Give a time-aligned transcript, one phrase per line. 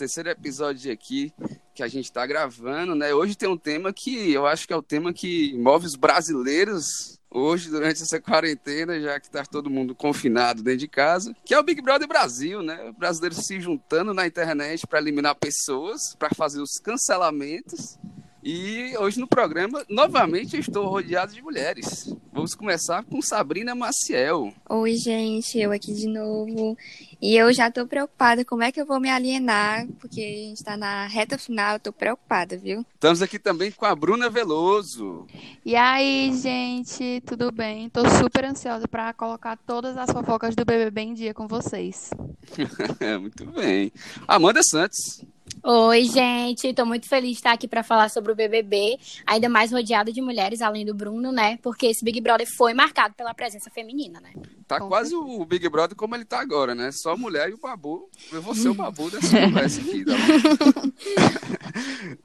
[0.00, 1.30] terceiro episódio aqui
[1.74, 3.12] que a gente está gravando, né?
[3.12, 7.20] Hoje tem um tema que eu acho que é o tema que move os brasileiros
[7.30, 11.58] hoje, durante essa quarentena, já que está todo mundo confinado dentro de casa, que é
[11.58, 12.94] o Big Brother Brasil, né?
[12.98, 17.98] Brasileiros se juntando na internet para eliminar pessoas, para fazer os cancelamentos.
[18.42, 22.14] E hoje no programa, novamente, eu estou rodeado de mulheres.
[22.32, 24.54] Vamos começar com Sabrina Maciel.
[24.66, 26.74] Oi, gente, eu aqui de novo.
[27.20, 30.64] E eu já tô preocupada como é que eu vou me alienar, porque a gente
[30.64, 32.84] tá na reta final, eu tô preocupada, viu?
[32.94, 35.26] Estamos aqui também com a Bruna Veloso.
[35.62, 37.90] E aí, gente, tudo bem?
[37.90, 42.08] Tô super ansiosa para colocar todas as fofocas do BBB em dia com vocês.
[43.20, 43.92] Muito bem.
[44.26, 45.22] Amanda Santos.
[45.62, 46.72] Oi, gente.
[46.72, 50.20] Tô muito feliz de estar aqui para falar sobre o BBB, ainda mais rodeada de
[50.20, 51.58] mulheres, além do Bruno, né?
[51.62, 54.32] Porque esse Big Brother foi marcado pela presença feminina, né?
[54.66, 55.32] Tá Com quase certeza.
[55.32, 56.90] o Big Brother como ele tá agora, né?
[56.92, 58.08] Só mulher e o Babu.
[58.32, 60.04] Eu vou ser o Babu dessa conversa aqui.
[60.04, 60.12] Tá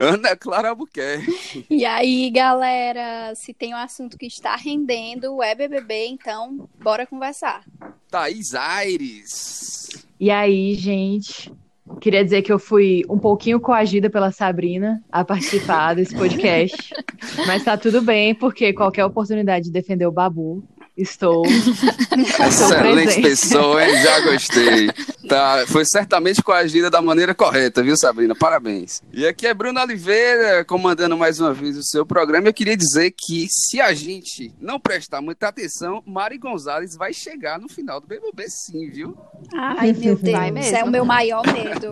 [0.00, 1.66] Ana Clara Albuquerque.
[1.68, 7.64] E aí, galera, se tem um assunto que está rendendo, é BBB, então bora conversar.
[8.10, 10.06] Thaís Aires.
[10.18, 11.52] E aí, gente?
[12.06, 16.94] Queria dizer que eu fui um pouquinho coagida pela Sabrina a participar desse podcast.
[17.48, 20.62] mas tá tudo bem, porque qualquer oportunidade de defender o Babu,
[20.96, 21.44] estou.
[21.46, 24.02] Excelente pessoa, hein?
[24.02, 24.90] Já gostei.
[25.28, 28.34] Tá, foi certamente coagida da maneira correta, viu, Sabrina?
[28.34, 29.02] Parabéns.
[29.12, 32.48] E aqui é Bruno Oliveira, comandando mais uma vez o seu programa.
[32.48, 37.58] Eu queria dizer que se a gente não prestar muita atenção, Mari Gonzalez vai chegar
[37.58, 39.16] no final do BBB, sim, viu?
[39.54, 41.90] Ai, meu Deus, é o meu maior medo.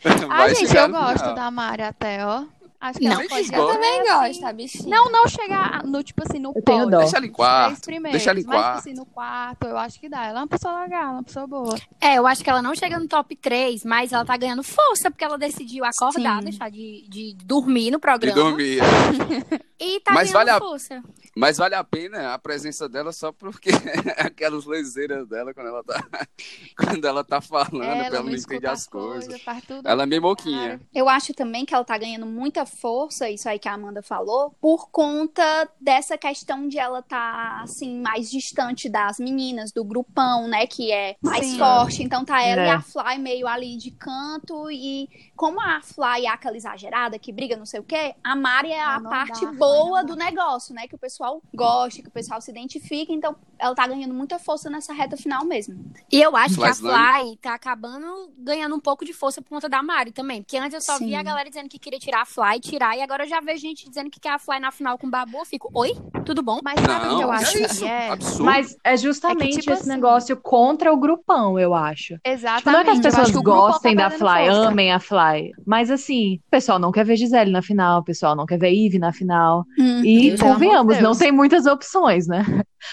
[0.30, 2.44] Ai, gente, eu gosto da Mari até, ó.
[2.80, 4.88] Acho que não, pode eu também gosto, a bichinha.
[4.88, 6.98] Não, não chegar no, tipo assim, no pódio.
[6.98, 7.90] Deixa ela em quarto.
[8.10, 8.64] Deixa ela em quarto.
[8.64, 10.24] Mas, tipo assim, no quarto, eu acho que dá.
[10.24, 11.76] Ela é uma pessoa legal, uma pessoa boa.
[12.00, 15.10] É, eu acho que ela não chega no top 3, mas ela tá ganhando força,
[15.10, 16.44] porque ela decidiu acordar, Sim.
[16.44, 18.34] deixar de, de dormir no programa.
[18.34, 18.80] De dormir.
[19.78, 20.58] e tá mas ganhando vale a...
[20.58, 21.02] força.
[21.36, 23.70] Mas vale a pena a presença dela só porque
[24.18, 26.04] aquelas leseiras dela quando ela tá,
[26.76, 29.42] quando ela tá falando, ela, ela não entende as coisas.
[29.42, 30.80] coisas ela é meio moquinha.
[30.94, 34.54] Eu acho também que ela tá ganhando muita força, isso aí que a Amanda falou,
[34.60, 40.66] por conta dessa questão de ela tá assim mais distante das meninas, do grupão, né,
[40.66, 41.58] que é mais Sim.
[41.58, 42.02] forte.
[42.02, 42.66] Então tá ela é.
[42.66, 47.32] e a Fly meio ali de canto e como a Fly é aquela exagerada que
[47.32, 50.88] briga não sei o quê, a Mari é a parte dá, boa do negócio, né,
[50.88, 54.38] que o pessoal pessoal gosta, que o pessoal se identifica, então ela tá ganhando muita
[54.38, 55.92] força nessa reta final mesmo.
[56.10, 59.68] E eu acho que a Fly tá acabando ganhando um pouco de força por conta
[59.68, 60.42] da Mari também.
[60.42, 61.06] Porque antes eu só Sim.
[61.06, 63.60] via a galera dizendo que queria tirar a Fly, tirar, e agora eu já vejo
[63.60, 65.38] gente dizendo que quer a Fly na final com o Babu.
[65.38, 65.92] Eu fico, oi?
[66.24, 66.60] Tudo bom?
[66.62, 68.08] Mas sabe o que eu acho é que é?
[68.10, 68.44] Absurdo.
[68.44, 69.90] Mas é justamente é que, tipo esse assim...
[69.90, 72.16] negócio contra o grupão, eu acho.
[72.24, 72.58] Exatamente.
[72.60, 74.68] Tipo, não é que as pessoas que gostem tá da Fly, força.
[74.68, 75.52] amem a Fly.
[75.66, 78.72] Mas assim, o pessoal não quer ver Gisele na final, o pessoal não quer ver
[78.72, 79.64] Eve na final.
[79.78, 82.44] Hum, e Deus convenhamos, não tem muitas opções opções, né?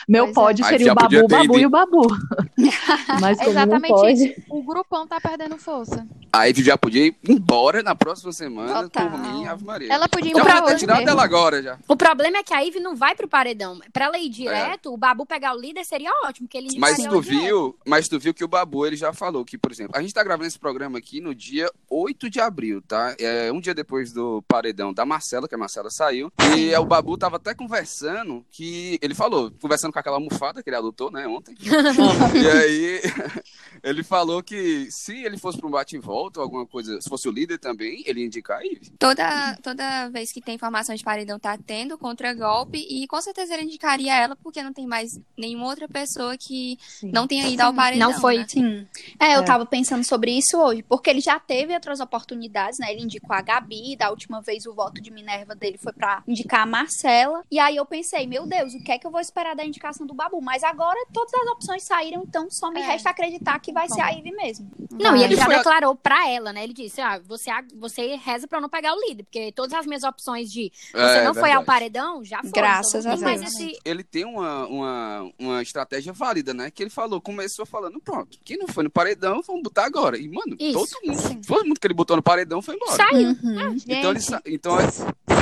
[0.08, 0.70] Meu pois pódio é.
[0.70, 2.08] seria o Babu, o Babu e o Babu.
[3.22, 4.44] Mas Exatamente pode...
[4.50, 6.08] O grupão tá perdendo força.
[6.32, 9.10] A Ivy já podia ir embora na próxima semana Total.
[9.10, 9.92] por mim, Ave Maria.
[9.92, 10.72] Ela podia ir já embora.
[10.72, 11.78] Já tirado dela agora já.
[11.88, 13.80] O problema é que a Ivy não vai pro paredão.
[13.92, 14.92] Pra ela ir direto, é.
[14.92, 18.34] o Babu pegar o líder seria ótimo, porque ele Mas tu viu, mas tu viu
[18.34, 20.98] que o Babu ele já falou que, por exemplo, a gente tá gravando esse programa
[20.98, 23.16] aqui no dia 8 de abril, tá?
[23.20, 26.32] É um dia depois do paredão da Marcela, que a Marcela saiu.
[26.56, 30.78] E o Babu tava até conversando que ele falou, conversando com aquela almofada que ele
[30.78, 31.56] adotou, né, ontem.
[31.62, 33.02] e aí
[33.84, 37.10] ele falou que se ele fosse para um bate e volta ou alguma coisa, se
[37.10, 38.62] fosse o líder também, ele ia indicar a.
[38.98, 43.64] Toda, toda vez que tem informação de paredão tá tendo contra-golpe e com certeza ele
[43.64, 47.12] indicaria ela porque não tem mais nenhuma outra pessoa que Sim.
[47.12, 48.12] não tenha ido ao paredão.
[48.12, 48.38] Não foi.
[48.38, 48.46] Né?
[48.48, 48.88] Sim.
[49.20, 49.44] É, eu é.
[49.44, 52.92] tava pensando sobre isso hoje, porque ele já teve outras oportunidades, né?
[52.92, 56.62] Ele indicou a Gabi, da última vez o voto de Minerva dele foi para indicar
[56.62, 57.44] a Marcela.
[57.52, 60.06] E aí eu pensei, meu Deus, o que é que eu vou esperar da indicação
[60.06, 60.42] do Babu?
[60.42, 62.86] Mas agora todas as opções saíram, então só me é.
[62.86, 63.96] resta acreditar que vai Bom.
[63.96, 64.70] ser a Ivy mesmo.
[64.92, 66.64] Não, e ele já declarou pra ela, né?
[66.64, 70.04] Ele disse: ah, você, você reza pra não pegar o líder, porque todas as minhas
[70.04, 72.52] opções de você é, não foi ao paredão, já foram.
[72.52, 73.54] Graças então, a Deus.
[73.54, 73.80] Esse...
[73.86, 76.72] Ele tem uma, uma, uma estratégia válida, né?
[76.72, 80.18] Que ele falou, começou falando, pronto, quem não foi no paredão, vamos botar agora.
[80.18, 82.92] E, mano, Isso, todo mundo, todo mundo que ele botou no paredão foi embora.
[82.92, 83.30] Saiu.
[83.30, 83.60] Uhum.
[83.60, 84.78] Ah, então, ele, então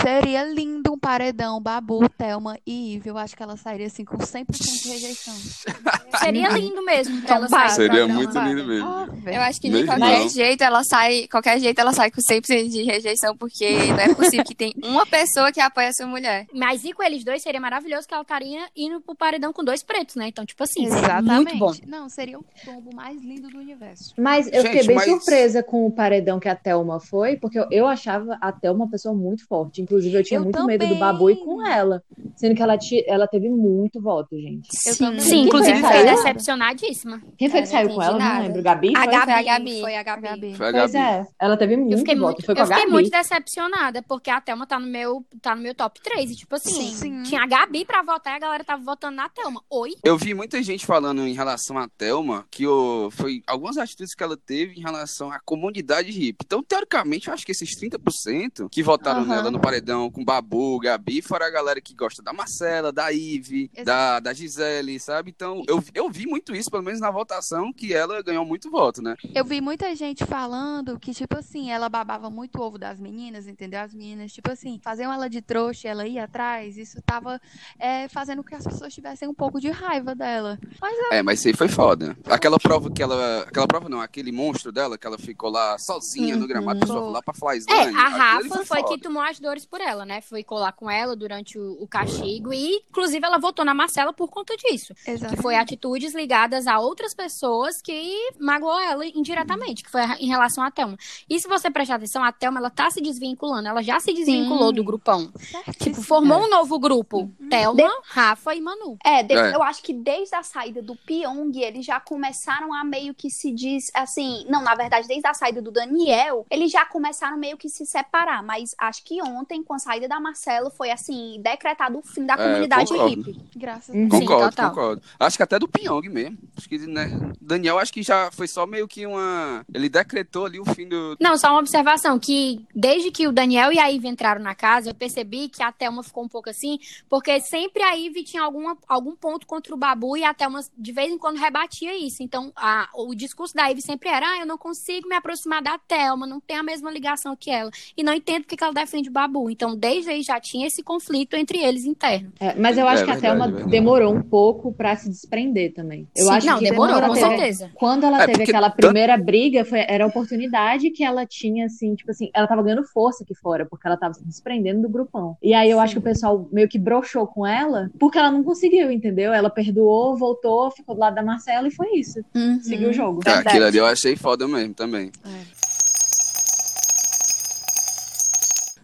[0.06, 3.10] Seria lindo um paredão, Babu, Thelma e Ive.
[3.10, 4.46] Eu acho que ela sairia assim com 100%
[4.84, 5.34] de rejeição.
[6.22, 7.70] Seria lindo mesmo pra ela sair.
[7.72, 8.88] Seria muito lindo mesmo.
[8.88, 10.30] Ah, Eu acho que de Mesmo qualquer não.
[10.30, 14.46] jeito ela sai, qualquer jeito ela sai com 100% de rejeição, porque não é possível
[14.46, 16.46] que tem uma pessoa que apoia essa mulher.
[16.54, 19.82] Mas e com eles dois seria maravilhoso que ela estaria indo pro paredão com dois
[19.82, 20.28] pretos, né?
[20.28, 21.56] Então, tipo assim, seria Exatamente.
[21.56, 21.74] muito bom.
[21.88, 24.14] Não, seria o tombo mais lindo do universo.
[24.20, 27.58] Mas eu Gente, fiquei bem mas- surpresa com o paredão que a Thelma foi, porque
[27.58, 29.82] eu, eu achava a Thelma uma pessoa muito forte.
[29.82, 31.00] Inclusive, eu tinha Eu muito medo do também.
[31.00, 32.02] Babu e com ela.
[32.36, 34.68] Sendo que ela, ti- ela teve muito voto, gente.
[34.86, 35.20] Eu também.
[35.22, 37.22] Sim, Quem inclusive foi fiquei decepcionadíssima.
[37.38, 38.16] Quem foi que Eu saiu com ela?
[38.16, 38.44] entendi Não nada.
[38.48, 38.62] lembro.
[38.64, 38.94] Gabi?
[38.96, 39.08] A Foi?
[39.12, 39.82] Gabi, Foi a Gabi.
[39.82, 40.56] Foi a Gabi.
[40.56, 41.06] Foi a Pois Gabi.
[41.06, 42.26] é, ela teve Eu muito fiquei, voto.
[42.34, 45.56] muito, Foi com eu a fiquei muito decepcionada, porque a Thelma tá no meu, tá
[45.56, 46.32] no meu top 3.
[46.32, 47.24] E, tipo assim, Sim.
[47.24, 49.62] tinha a Gabi pra votar e a galera tava votando na Thelma.
[49.70, 49.92] Oi?
[50.04, 54.24] Eu vi muita gente falando em relação à Thelma que o, foi algumas atitudes que
[54.24, 56.44] ela teve em relação à comunidade hippie.
[56.46, 61.22] Então, teoricamente, eu acho que esses 30% que votaram nela no paredão com Babu, Gabi,
[61.22, 65.32] fora a galera que gosta da Marcela, da Ive, da, da Gisele, sabe?
[65.36, 69.02] Então, eu, eu vi muito isso, pelo menos na votação, que ela ganhou muito voto,
[69.02, 69.16] né?
[69.34, 73.48] Eu vi muita gente falando que, tipo assim, ela babava muito o ovo das meninas,
[73.48, 73.80] entendeu?
[73.82, 76.78] As meninas, tipo assim, faziam ela de trouxa e ela ia atrás.
[76.78, 77.40] Isso tava
[77.80, 80.58] é, fazendo com que as pessoas tivessem um pouco de raiva dela.
[80.82, 82.18] Mas É, mas isso aí foi foda.
[82.30, 83.42] Aquela prova que ela.
[83.42, 86.80] Aquela prova não, aquele monstro dela, que ela ficou lá sozinha no gramado, Uhum.
[86.82, 89.02] pessoa foi lá pra falar É, a Rafa foi, que foda.
[89.02, 90.22] tomou as dores por ela, né?
[90.22, 94.30] Foi colar com ela durante o, o castigo e, inclusive, ela votou na Marcela por
[94.30, 94.94] conta disso.
[95.04, 95.42] Que Exatamente.
[95.42, 100.72] foi atitudes ligadas a outras pessoas que magoou ela indiretamente, que foi em relação à
[100.72, 100.98] Thelma.
[101.30, 104.70] E se você prestar atenção, a Thelma, ela tá se desvinculando, ela já se desvinculou
[104.70, 104.76] Sim.
[104.76, 105.32] do grupão.
[105.38, 105.74] Certíssimo.
[105.96, 107.32] Tipo, formou um novo grupo.
[107.50, 108.98] Thelma, Rafa e Manu.
[109.04, 109.56] É, de- É.
[109.56, 113.52] eu acho que desde a saída do Pyong, eles já começaram a meio que se
[113.52, 114.46] diz assim.
[114.50, 118.44] Não, na verdade, desde a saída do Daniel, eles já começaram meio que se separar.
[118.44, 122.34] Mas acho que ontem, com a saída da Marcela, foi assim, decretado o fim da
[122.34, 123.16] É, comunidade concordo.
[123.22, 123.42] hippie.
[123.56, 124.08] Graças a Uhum.
[124.08, 124.20] Deus.
[124.22, 124.70] Sim, Concordo, total.
[124.70, 125.02] concordo.
[125.20, 126.38] Acho que até do Pyong mesmo.
[126.58, 127.08] Acho que, né?
[127.42, 129.66] Daniel, acho que já foi só meio que uma.
[129.74, 131.16] Ele decretou ali o fim do.
[131.20, 134.90] Não, só uma observação, que desde que o Daniel e a Ivy entraram na casa,
[134.90, 136.80] eu percebi que a Thelma ficou um pouco assim,
[137.10, 140.92] porque sempre a Ivy tinha alguma, algum ponto contra o Babu e a Thelma de
[140.92, 142.24] vez em quando rebatia isso.
[142.24, 145.78] Então, a- o discurso da Ivy sempre era, ah, eu não consigo me aproximar da
[145.78, 147.70] Thelma, não tem a mesma ligação que ela.
[147.96, 149.45] E não entendo porque que ela defende o Babu.
[149.50, 152.32] Então, desde aí já tinha esse conflito entre eles interno.
[152.40, 153.70] É, mas eu acho É que a verdade, Thelma verdade.
[153.72, 156.08] demorou um pouco pra se desprender também.
[156.16, 157.72] Eu Sim, acho não, que demorou, quando ela com teve, certeza.
[157.76, 161.96] quando ela É, teve aquela primeira briga, foi, era a oportunidade que ela tinha, assim,
[161.96, 165.38] tipo assim, ela tava ganhando força aqui fora, porque ela tava se desprendendo do grupão.
[165.42, 168.44] E aí eu acho que o pessoal meio que broxou com ela, porque ela não
[168.44, 169.34] conseguiu, entendeu?
[169.34, 172.24] Ela perdoou, voltou, ficou do lado da Marcela e foi isso.
[172.62, 173.22] Seguiu o jogo.
[173.26, 175.12] É, aquilo ali eu achei foda mesmo também.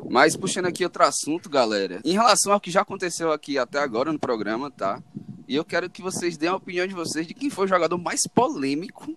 [0.09, 2.01] Mas puxando aqui outro assunto, galera.
[2.03, 5.01] Em relação ao que já aconteceu aqui até agora no programa, tá?
[5.47, 7.97] E eu quero que vocês deem a opinião de vocês de quem foi o jogador
[7.97, 9.15] mais polêmico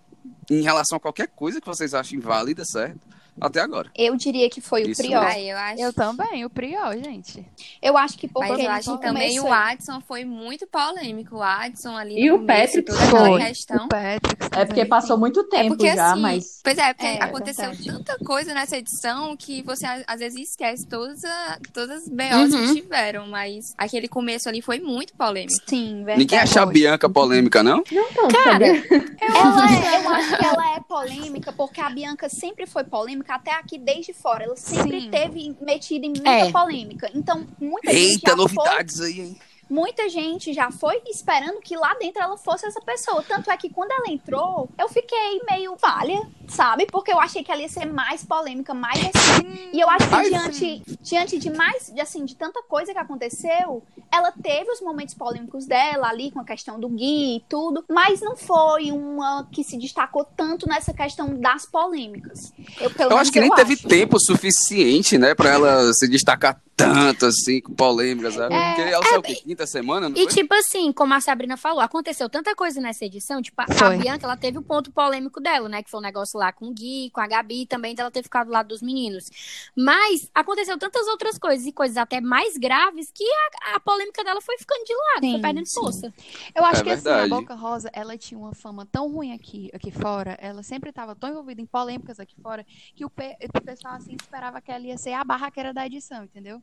[0.50, 3.00] em relação a qualquer coisa que vocês achem válida, certo?
[3.40, 3.90] Até agora.
[3.96, 5.24] Eu diria que foi Isso o Prior.
[5.24, 5.82] Aí eu acho.
[5.82, 7.44] Eu também, o Prior, gente.
[7.82, 11.36] Eu acho que porque Mas eu acho que também o Adson foi muito polêmico.
[11.36, 13.44] O Adson ali E no o Patrick foi.
[13.44, 13.86] questão.
[13.86, 14.34] O Patrick.
[14.44, 14.86] É porque também.
[14.88, 16.60] passou muito É tempo porque já, assim, mas.
[16.62, 17.84] pois é, porque É, aconteceu verdade.
[18.04, 22.66] tanta coisa nessa edição que você às vezes esquece todas, a- todas as BOs Uhum.
[22.74, 25.52] que tiveram, mas aquele começo ali foi muito polêmico.
[25.66, 26.18] Sim, verdade.
[26.20, 27.82] Ninguém acha a Bianca polêmica, não?
[27.90, 29.14] Não tanto, Cara, sabia?
[29.20, 33.52] Ela é, eu acho que ela é polêmica, porque a Bianca sempre foi polêmica, até
[33.52, 34.44] aqui desde fora.
[34.44, 35.10] Ela sempre Sim.
[35.10, 36.52] teve metida em muita É.
[36.52, 37.10] polêmica.
[37.14, 39.36] Então, muita gente Eita, já foi, novidades aí, hein?
[39.68, 43.22] Muita gente já foi esperando que lá dentro ela fosse essa pessoa.
[43.26, 46.86] Tanto é que quando ela entrou, eu fiquei meio falha, sabe?
[46.86, 49.70] Porque eu achei que ela ia ser mais polêmica, mais assim.
[49.72, 53.82] E eu acho que diante, diante de mais, de, assim, de tanta coisa que aconteceu,
[54.12, 58.20] ela teve os momentos polêmicos dela ali com a questão do Gui e tudo, mas
[58.20, 62.52] não foi uma que se destacou tanto nessa questão das polêmicas.
[62.80, 63.88] Eu, Eu acho que nem eu teve acho.
[63.88, 68.54] tempo suficiente, né, pra ela se destacar tanto assim, com polêmicas, sabe?
[68.54, 69.36] É, Porque ela saiu o quê?
[69.36, 70.32] Quinta semana, não E foi?
[70.34, 73.96] tipo assim, como a Sabrina falou, aconteceu tanta coisa nessa edição, tipo, a, a Foi.
[73.96, 76.72] Bianca, ela teve o ponto polêmico dela, né, que foi o negócio lá com o
[76.74, 79.24] Gui, com a Gabi, também dela ter ficado do lado dos meninos.
[79.76, 83.24] Mas aconteceu tantas outras coisas, e coisas até mais graves, que
[83.64, 85.74] a, a polêmica dela foi ficando de lado, foi Sim, perdendo sim.
[85.80, 86.14] força.
[86.54, 87.22] Eu acho É que assim, verdade.
[87.22, 91.14] a Boca Rosa, ela tinha uma fama tão ruim aqui, aqui fora, ela sempre estava
[91.16, 92.64] tão envolvida em polêmicas aqui fora,
[92.94, 96.24] que o, pe- o pessoal assim esperava que ela ia ser a barraqueira da edição,
[96.24, 96.62] entendeu?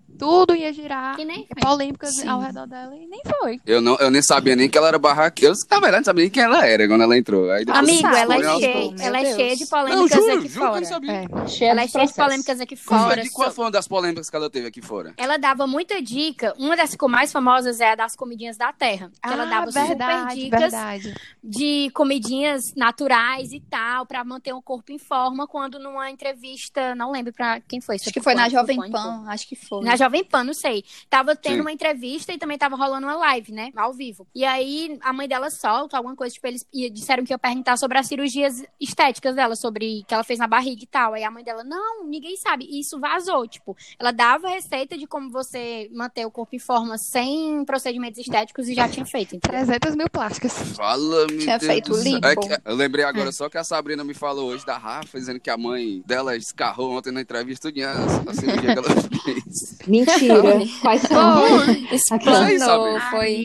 [0.17, 1.61] tudo ia girar Que nem e foi.
[1.61, 2.27] polêmicas Sim.
[2.27, 3.59] ao redor dela e nem foi.
[3.65, 5.53] Eu, não, eu nem sabia nem que ela era barraqueira.
[5.53, 7.49] Eu, na verdade, não sabia nem quem ela era quando ela entrou.
[7.51, 9.35] Aí Amigo, ela é cheia, ela é Deus.
[9.35, 11.11] cheia de Não, polêmicas juro, aqui juro não fora.
[11.11, 11.47] É.
[11.47, 13.21] Cheia Ela é cheia de polêmicas aqui fora.
[13.23, 15.13] de qual foi uma das polêmicas que ela teve aqui fora?
[15.17, 16.53] Ela dava muita dica.
[16.57, 19.09] Uma das que ficou mais famosas é a das comidinhas da terra.
[19.23, 21.13] Que ela Ah, dava super verdade, dicas verdade.
[21.43, 27.11] de comidinhas naturais e tal, pra manter o corpo em forma, quando numa entrevista, não
[27.11, 27.95] lembro pra quem foi.
[27.95, 28.79] Acho que foi na Jovem.
[28.91, 29.83] Pan, acho que foi.
[29.83, 30.83] Na Jovem Pan, não sei.
[31.09, 31.61] Tava tendo Sim.
[31.61, 33.71] uma entrevista e também tava rolando uma live, né?
[33.75, 34.25] Ao vivo.
[34.33, 37.77] E aí a mãe dela solta alguma coisa, tipo, eles ia- disseram que ia perguntar
[37.77, 41.13] sobre as cirurgias estéticas dela, sobre que ela fez na barriga e tal.
[41.13, 42.65] Aí a mãe dela, não, ninguém sabe.
[42.69, 46.97] E isso vazou, tipo, ela dava receita de como você manter o corpo em forma
[46.97, 49.35] sem procedimentos estéticos e já tinha feito.
[49.35, 49.65] entendeu?
[49.65, 50.53] 300 mil plásticas.
[50.75, 52.25] Fala, meu Tinha Deus feito lipo.
[52.25, 55.39] É que- eu lembrei agora só que a Sabrina me falou hoje da Rafa, dizendo
[55.39, 57.91] que a mãe dela escarrou ontem na entrevista tudinho a,
[58.29, 58.89] a cirurgia que ela
[59.23, 59.77] fez.
[59.91, 60.41] Mentira.
[60.81, 61.43] Quais são?
[61.91, 63.43] Explanou, foi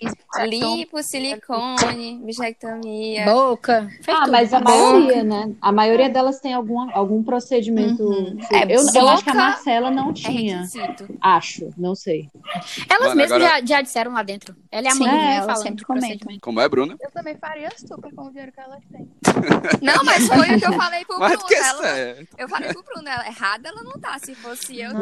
[0.49, 3.25] lipo, silicone, bichectomia.
[3.25, 3.89] Boca.
[4.03, 4.33] Fez Ah, tudo.
[4.33, 5.53] mas a maioria, né?
[5.61, 8.03] A maioria delas tem algum, algum procedimento.
[8.05, 8.39] Uhum.
[8.53, 10.57] É, eu, eu acho que a Marcela não É tinha.
[10.63, 11.09] requisito.
[11.21, 12.29] Acho, não sei.
[12.89, 14.55] Elas Mano, mesmas agora- já, já disseram lá dentro.
[14.71, 16.41] Ela e a Sim, mãe é, vinha elas falando sempre procedimento.
[16.41, 16.97] Como é, Bruna?
[17.01, 19.09] Eu também faria super com o dinheiro que ela tem.
[19.83, 21.47] Não, mas foi o que eu falei pro Mas Bruno.
[21.49, 24.19] que Ela, eu falei pro Bruno, ela, errada ela não tá.
[24.19, 25.01] Se fosse eu Não.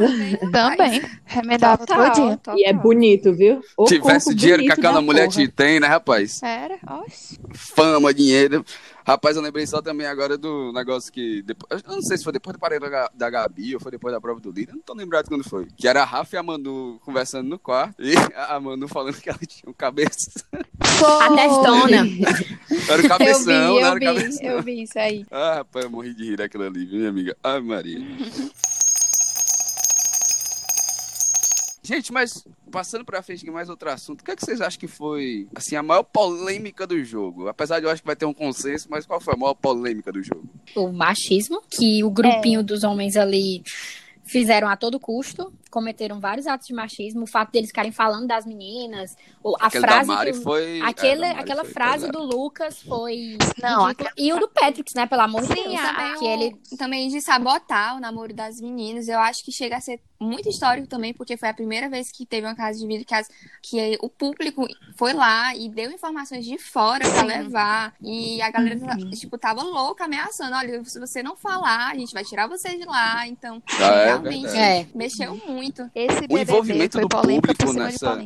[0.50, 1.02] também.
[1.26, 1.42] Também.
[1.42, 2.38] Remedava todinha.
[2.56, 3.60] E é bonito, viu?
[3.76, 5.40] O Tivesse corpo dinheiro que aquela mulher porra.
[5.42, 6.42] te tem, né, rapaz?
[6.42, 7.38] Era, oxe.
[7.54, 8.64] Fama, dinheiro.
[9.06, 11.42] Rapaz, eu lembrei só também agora do negócio que.
[11.42, 13.90] Depois, eu não sei se foi depois do parede da, Ga- da Gabi ou foi
[13.90, 14.72] depois da prova do líder.
[14.72, 15.66] Não tô lembrado quando foi.
[15.76, 17.94] Que era a Rafa e a Manu conversando no quarto.
[18.02, 20.30] E a Manu falando que ela tinha um cabeça.
[20.80, 22.06] A testona.
[22.88, 23.88] Era o Eu cabeção, vi, né?
[23.88, 24.46] Era eu o vi, cabeção.
[24.46, 25.26] eu vi isso aí.
[25.30, 27.36] Ah, rapaz, eu morri de rir daquilo ali, viu, minha amiga?
[27.42, 27.98] Ai, Maria.
[31.84, 34.80] Gente, mas passando pra frente aqui mais outro assunto, o que, é que vocês acham
[34.80, 37.46] que foi, assim, a maior polêmica do jogo?
[37.46, 40.10] Apesar de eu acho que vai ter um consenso, mas qual foi a maior polêmica
[40.10, 40.48] do jogo?
[40.74, 43.62] o machismo, que o grupinho dos homens ali
[44.26, 48.46] fizeram a todo custo, cometeram vários atos de machismo, o fato deles ficarem falando das
[48.46, 50.80] meninas, ou a Aquele frase da Mari que o- foi...
[50.80, 52.18] Aquele, é, da Mari aquela foi frase pesado.
[52.18, 54.10] do Lucas foi Não, ridícula.
[54.16, 55.06] E o do Patrick, né?
[55.06, 55.64] Pelo amor de Deus.
[55.74, 59.08] também, que o- ele também de sabotar o namoro das meninas.
[59.08, 62.24] Eu acho que chega a ser muito histórico também, porque foi a primeira vez que
[62.24, 63.28] teve uma casa de vidro que, as-
[63.62, 64.66] que o público
[64.96, 67.94] foi lá e deu informações de fora pra levar.
[68.00, 70.54] E a galera, tipo, tava louca, ameaçando.
[70.56, 73.26] Olha, se você não falar, a gente vai tirar você de lá.
[73.26, 74.56] Então, Ah, é realmente.
[74.56, 74.86] É.
[74.94, 75.90] mexeu muito.
[75.94, 78.18] Esse BBB envolvimento foi do público nessa-.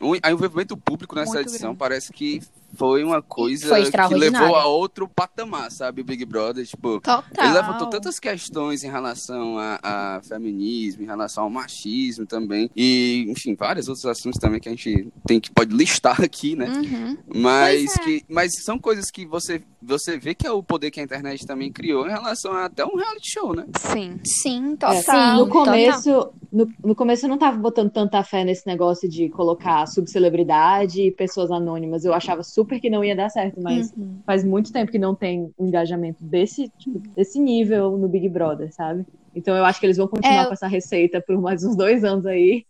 [0.00, 1.78] O o envolvimento público nessa Muito edição grande.
[1.78, 2.40] parece que
[2.74, 6.02] foi uma coisa Foi que levou a outro patamar, sabe?
[6.02, 7.00] O Big Brother, tipo...
[7.00, 7.44] Total.
[7.44, 12.70] Ele levantou tantas questões em relação a, a feminismo, em relação ao machismo também.
[12.76, 16.68] E, enfim, vários outros assuntos também que a gente tem que pode listar aqui, né?
[16.68, 17.16] Uhum.
[17.34, 17.98] Mas, é.
[18.00, 21.46] que, mas são coisas que você, você vê que é o poder que a internet
[21.46, 23.66] também criou em relação a até um reality show, né?
[23.78, 24.20] Sim.
[24.24, 25.02] Sim, É, total.
[25.02, 25.64] Sim, no total.
[25.64, 31.02] começo, no, no começo eu não tava botando tanta fé nesse negócio de colocar subcelebridade
[31.02, 32.04] e pessoas anônimas.
[32.04, 34.20] Eu achava super que não ia dar certo, mas Uhum.
[34.26, 38.72] faz muito tempo que não tem um engajamento desse, tipo, desse nível no Big Brother,
[38.72, 39.04] sabe?
[39.34, 41.76] Então eu acho que eles vão continuar É, eu- com essa receita por mais uns
[41.76, 42.64] dois anos aí,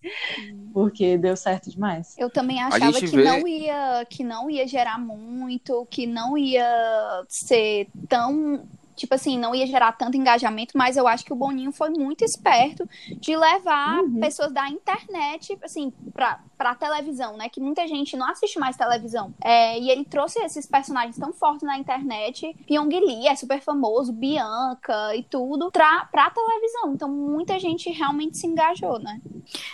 [0.72, 2.14] porque deu certo demais.
[2.18, 7.24] Eu também achava que vê- não ia que não ia gerar muito, que não ia
[7.28, 8.62] ser tão
[9.00, 12.22] tipo assim, não ia gerar tanto engajamento, mas eu acho que o Boninho foi muito
[12.24, 12.88] esperto
[13.18, 14.20] de levar Uhum.
[14.20, 17.48] pessoas da internet, assim, pra, pra televisão, né?
[17.48, 19.34] Que muita gente não assiste mais televisão.
[19.42, 22.54] É, e ele trouxe esses personagens tão fortes na internet.
[22.66, 26.92] Pyong Lee é super famoso, Bianca e tudo, pra, pra televisão.
[26.92, 29.20] Então muita gente realmente se engajou, né?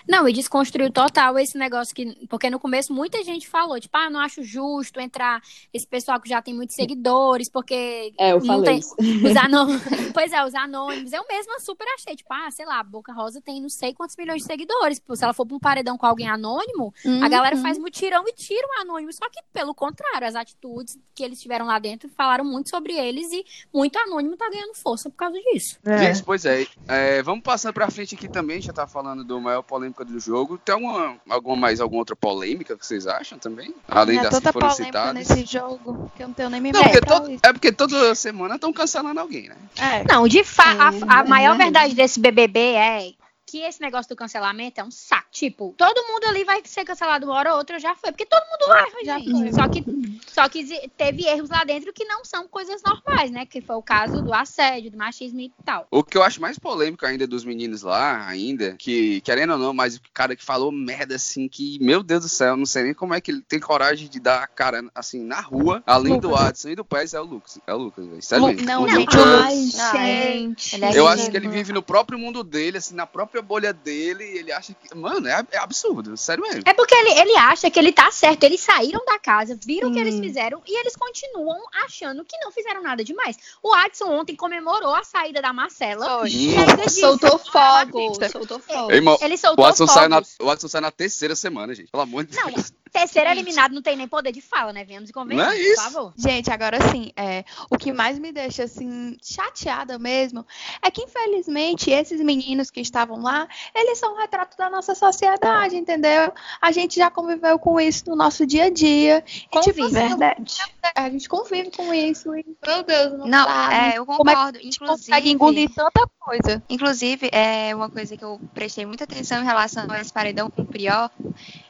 [0.09, 2.27] Não, e desconstruiu total esse negócio que.
[2.29, 5.41] Porque no começo muita gente falou, tipo, ah, não acho justo entrar
[5.73, 8.79] esse pessoal que já tem muitos seguidores, porque É, eu não falei tem.
[8.79, 8.95] isso.
[8.99, 9.83] Os anônimos.
[10.15, 11.13] pois é, os anônimos.
[11.13, 14.17] Eu mesma super achei, tipo, ah, sei lá, a Boca Rosa tem não sei quantos
[14.17, 15.01] milhões de seguidores.
[15.15, 16.93] Se ela for pra um paredão com alguém anônimo,
[17.23, 17.63] a galera Uhum.
[17.63, 19.13] faz mutirão e tira o anônimo.
[19.13, 23.31] Só que, pelo contrário, as atitudes que eles tiveram lá dentro falaram muito sobre eles
[23.33, 25.79] e muito anônimo tá ganhando força por causa disso.
[25.85, 29.63] Gente, pois é, é, Vamos passando pra frente aqui também, já tá falando do maior
[29.67, 30.57] polêmica do jogo.
[30.59, 33.75] Tem alguma, alguma mais alguma outra polêmica que vocês acham também?
[33.89, 35.15] Além é das que tanta foram polêmica citadas.
[35.29, 38.55] nesse jogo que eu não tenho nem Não, memória porque todo- é porque toda semana
[38.55, 39.57] estão cancelando alguém, né?
[39.77, 40.05] É.
[40.13, 43.11] Não, de fato, a, a É, maior verdade desse BBB é
[43.47, 47.27] que esse negócio do cancelamento é um saco Tipo, todo mundo ali vai ser cancelado
[47.27, 48.11] uma hora ou outra, já foi.
[48.11, 49.31] Porque todo mundo erra, Já gente.
[49.33, 49.53] foi.
[49.53, 49.85] Só que,
[50.27, 53.45] só que teve erros lá dentro que não são coisas normais, né?
[53.45, 55.87] Que foi o caso do assédio, do machismo e tal.
[55.91, 59.75] O que eu acho mais polêmico ainda dos meninos lá, ainda, que, querendo ou não,
[59.75, 62.95] mas o cara que falou merda assim, que, meu Deus do céu, não sei nem
[62.95, 66.29] como é que ele tem coragem de dar a cara assim na rua, além do
[66.31, 66.47] Lucas.
[66.47, 67.59] Adson e do Pérez, é o Lucas.
[67.67, 68.23] É o Lucas, velho.
[68.23, 68.63] Sério mesmo.
[68.65, 70.83] não, O gente, Lucas- Ai, Não, é- gente.
[70.85, 74.25] é Eu acho que ele vive no próprio mundo dele, assim, na própria bolha dele,
[74.25, 74.95] e ele acha que.
[74.95, 76.63] Mano, é, é absurdo, sério mesmo.
[76.65, 78.45] É porque ele, ele acha que ele tá certo.
[78.45, 82.51] Eles saíram da casa, viram o que eles fizeram e eles continuam achando que não
[82.51, 83.37] fizeram nada demais.
[83.63, 86.21] O Adson ontem comemorou a saída da Marcela.
[86.21, 86.31] Foi.
[86.31, 88.91] E ainda disse, Soltou "Ah, fogo, Batista." soltou fogo.
[88.91, 91.91] Ei, irmão, Ele o soltou Watson, sai na, o Watson sai na terceira semana, gente.
[91.91, 92.73] Pelo amor de Não, Deus.
[92.91, 94.85] Terceiro eliminado não tem nem poder de fala, né?
[94.85, 95.83] Venhamos e convenhamos, Não é isso.
[95.83, 96.13] por favor.
[96.17, 100.47] Gente, agora sim, é, o que mais me deixa assim chateada mesmo
[100.83, 105.77] é que infelizmente esses meninos que estavam lá, eles são um retrato da nossa sociedade,
[105.77, 106.33] entendeu?
[106.61, 109.25] A gente já conviveu com isso no nosso dia a dia.
[109.27, 109.83] E, tipo, Convive.
[109.83, 110.55] assim, Verdade.
[110.95, 112.35] a gente convive com isso.
[112.35, 114.59] E, meu Deus, não, Não, dá, é, eu Como é que concordo.
[114.59, 116.63] a gente Inclusive, consegue engolir tanta coisa.
[116.69, 120.63] inclusive, é uma coisa que eu prestei muita atenção em relação a esse paredão com
[120.63, 121.11] o Prior,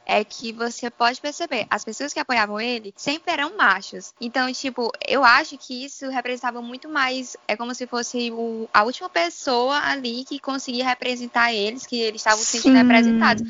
[0.07, 4.15] é que você pode perceber, as pessoas que apoiavam ele sempre eram machos.
[4.21, 8.85] Então, tipo, eu acho que isso representava muito mais, é como se fosse o- a
[8.85, 12.83] última pessoa ali que conseguia representar eles, que eles estavam se sentindo Sim.
[12.83, 13.43] representados.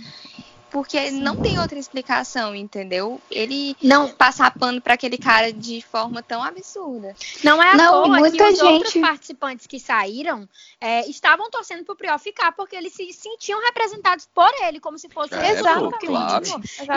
[0.76, 3.18] Porque não tem outra explicação, entendeu?
[3.30, 7.14] Ele Não, passar pano pra aquele cara de forma tão absurda.
[7.42, 10.46] não é à Não, toa muita que os outros gente- participantes que saíram
[10.78, 15.08] é, estavam torcendo pro Prior ficar, porque eles se sentiam representados por ele, como se
[15.08, 16.06] fosse É, exatamente.
[16.06, 16.44] claro.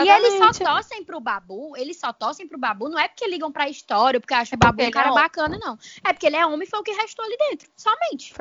[0.04, 3.50] E eles só torcem pro Babu, eles só torcem pro Babu, não é porque ligam
[3.50, 5.78] pra história, porque acham o Babu um cara é bacana, não.
[6.04, 8.34] É porque ele é homem e foi o que restou ali dentro, somente.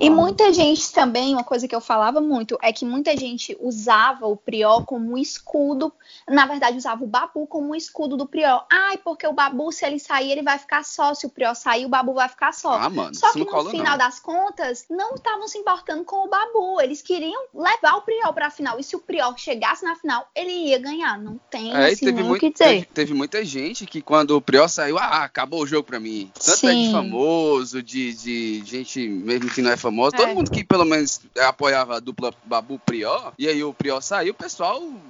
[0.00, 4.26] E muita gente também, uma coisa que eu falava muito, é que muita gente usava
[4.26, 5.92] o Prior como um escudo.
[6.28, 8.64] Na verdade, usava o Babu como um escudo do Prior.
[8.70, 11.14] Ai, porque o Babu, se ele sair, ele vai ficar só.
[11.14, 12.72] Se o Prior sair, o Babu vai ficar só.
[12.74, 13.98] Ah, mano, Só que no cola, final não.
[13.98, 16.80] das contas, não estavam se importando com o Babu.
[16.80, 18.78] Eles queriam levar o Prior pra final.
[18.78, 21.18] E se o Prior chegasse na final, ele ia ganhar.
[21.18, 22.64] Não tem É, assim, teve, muito, que dizer.
[22.64, 26.30] teve, teve muita gente que quando o Prior saiu, ah, acabou o jogo pra mim.
[26.34, 26.92] Tanto é de Sim.
[26.92, 30.16] famoso, de, de gente mesmo que não é famosa.
[30.16, 30.18] É.
[30.20, 34.32] Todo mundo que pelo menos apoiava a dupla Babu Prior, e aí o Prior saiu,
[34.32, 34.57] o pessoal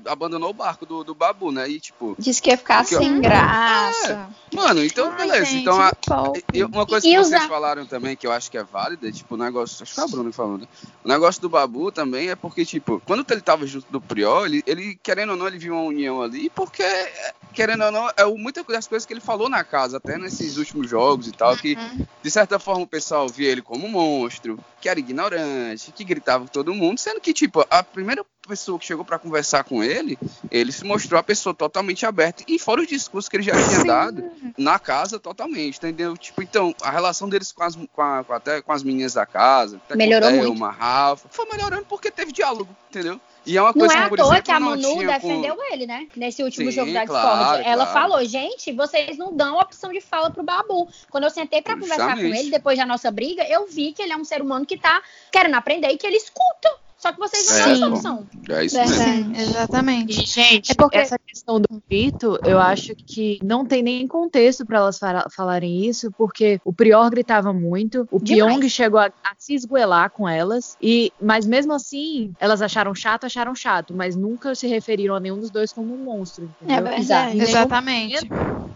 [0.07, 1.69] abandonou o barco do, do Babu, né?
[1.69, 4.29] E tipo, Disse que ia ficar Porque eu- sem graça.
[4.53, 5.45] mano, então Ai, beleza.
[5.47, 5.93] gente, então a-.
[6.53, 9.11] E uma coisa E que usar- vocês falaram também, que eu acho que é válida,
[9.13, 9.83] tipo, o negócio.
[9.83, 10.67] Acho que foi a Bruna falou, né?
[11.05, 14.63] O negócio do Babu também é porque, tipo, quando ele tava junto do Priol, ele,
[14.67, 16.83] ele, querendo ou não, ele viu uma união ali, porque,
[17.55, 20.89] querendo ou não, é muitas das coisas que ele falou na casa, até nesses últimos
[20.89, 21.77] jogos e tal, que,
[22.23, 26.45] de certa forma, o pessoal via ele como um monstro, que era ignorante, que gritava
[26.45, 30.19] com todo mundo, sendo que, tipo, a primeira pessoa que chegou pra conversar com ele,
[30.51, 33.85] ele se mostrou a pessoa totalmente aberta, e fora os discursos que ele já tinha
[33.85, 34.25] dado,
[34.57, 36.17] na casa totalmente, entendeu?
[36.17, 39.27] Tipo, então, a relação deles com as, com a- com até com as meninas da
[39.27, 40.49] casa, até Melhorou com muito.
[40.53, 43.21] Thelma, Rafa, foi melhorando porque teve diálogo, entendeu?
[43.47, 45.21] E é uma Não coisa é que, à toa exemplo, que a não Manu tinha
[45.21, 46.07] com- defendeu ele, né?
[46.15, 47.69] Nesse último Sim, jogo da claro, Discord.
[47.69, 48.01] Ela claro.
[48.01, 50.87] falou, gente, vocês não dão opção de fala pro Babu.
[51.11, 54.13] Quando eu sentei pra conversar com ele, depois da nossa briga, eu vi que ele
[54.13, 56.69] é um ser humano que tá querendo aprender e que ele escuta.
[56.99, 57.95] Só que vocês não É, dão essa pô.
[57.95, 58.27] opção.
[58.49, 58.97] É isso mesmo.
[58.97, 59.41] Verdade.
[59.43, 60.13] Exatamente.
[60.27, 64.79] Gente, É porque- essa questão do grito, eu acho que não tem nem contexto para
[64.79, 68.53] elas fala- falarem isso, porque o Prior gritava muito, o Demais.
[68.57, 73.25] Pyong chegou a, a se esgoelar com elas, e mas mesmo assim, elas acharam chato,
[73.25, 76.93] acharam chato, mas nunca se referiram a nenhum dos dois como um monstro, É entendeu?
[76.97, 77.31] verdade.
[77.37, 78.29] Em nenhum Exatamente.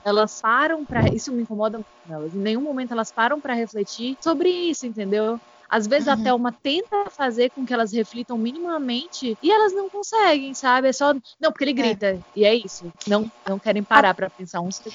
[0.05, 2.33] elas param para isso me incomoda muito nelas.
[2.35, 5.41] Em nenhum momento elas param para refletir sobre isso, entendeu?
[5.75, 6.13] Às vezes Uhum.
[6.13, 10.89] a Thelma tenta fazer com que elas reflitam minimamente e elas não conseguem, sabe?
[10.89, 12.93] É só não porque ele grita e é isso.
[13.07, 14.95] Não não querem parar pra pensar um segundo.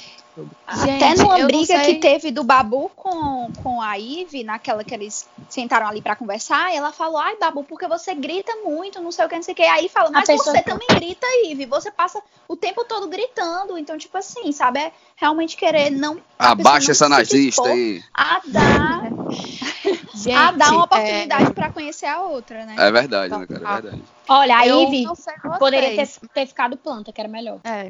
[0.85, 5.27] Gente, Até numa briga que teve do Babu com, com a Ive, naquela que eles
[5.49, 9.29] sentaram ali pra conversar, ela falou: Ai, Babu, porque você grita muito, não sei o
[9.29, 9.63] que, não sei o que.
[9.63, 11.65] Aí ele fala: Mas pessoa você que- também grita, Ive.
[11.65, 13.79] Você passa o tempo todo gritando.
[13.79, 14.77] Então, tipo assim, sabe?
[14.79, 16.21] É realmente querer não.
[16.37, 18.03] Abaixa não essa nazista aí.
[18.13, 19.01] A dar,
[20.17, 22.75] Gente, a dar uma é, oportunidade pra conhecer a outra, né?
[22.77, 23.61] É verdade, né, cara?
[23.63, 23.81] É Ah.
[23.81, 24.03] verdade.
[24.29, 25.05] Olha, a Ivy
[25.57, 27.59] poderia ter, ter ficado planta, que era melhor.
[27.63, 27.89] É.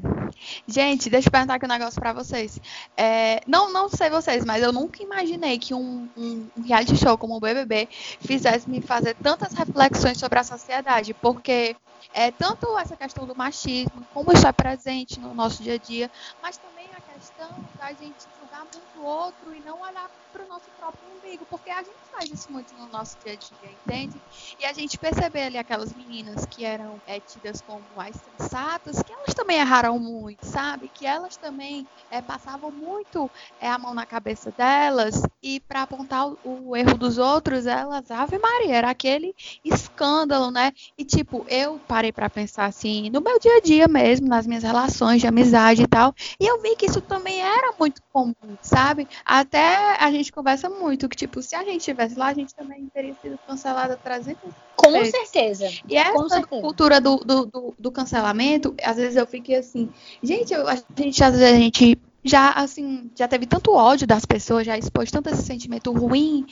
[0.68, 2.60] Gente, deixa eu perguntar aqui um negócio pra vocês.
[2.96, 7.18] É, não, não sei vocês, mas eu nunca imaginei que um, um- um reality show
[7.18, 7.88] como o BBB
[8.22, 11.76] fizesse me fazer tantas reflexões sobre a sociedade, porque
[12.14, 16.12] é tanto essa questão do machismo, como está presente no nosso dia a dia,
[16.42, 16.77] mas também
[17.18, 17.50] questão
[17.80, 21.70] da gente julgar muito o outro e não olhar para o nosso próprio umbigo, porque
[21.70, 24.22] a gente faz isso muito no nosso dia a dia, entende?
[24.60, 29.12] E a gente perceber ali aquelas meninas que eram é, tidas como mais sensatas, que
[29.12, 30.90] elas também erraram muito, sabe?
[30.90, 36.28] Que elas também é, passavam muito é, a mão na cabeça delas e para apontar
[36.28, 40.72] o, o, erro dos outros, elas, Ave Maria, era aquele escândalo, né?
[40.98, 44.64] E tipo, eu parei para pensar assim, no meu dia a dia mesmo, nas minhas
[44.64, 49.08] relações de amizade e tal, e eu vi que isso também era muito comum, sabe?
[49.26, 52.88] Até a gente conversa muito que tipo, se a gente estivesse lá, a gente também
[52.94, 54.42] teria sido cancelada 300
[54.76, 55.12] com vezes.
[55.12, 55.70] certeza.
[55.88, 56.62] E essa certeza.
[56.62, 59.90] cultura do, do, do, do, cancelamento, às vezes eu fiquei assim,
[60.22, 64.26] gente, eu, a gente às vezes a gente já assim, já teve tanto ódio das
[64.26, 66.46] pessoas, já expôs tanto esse sentimento ruim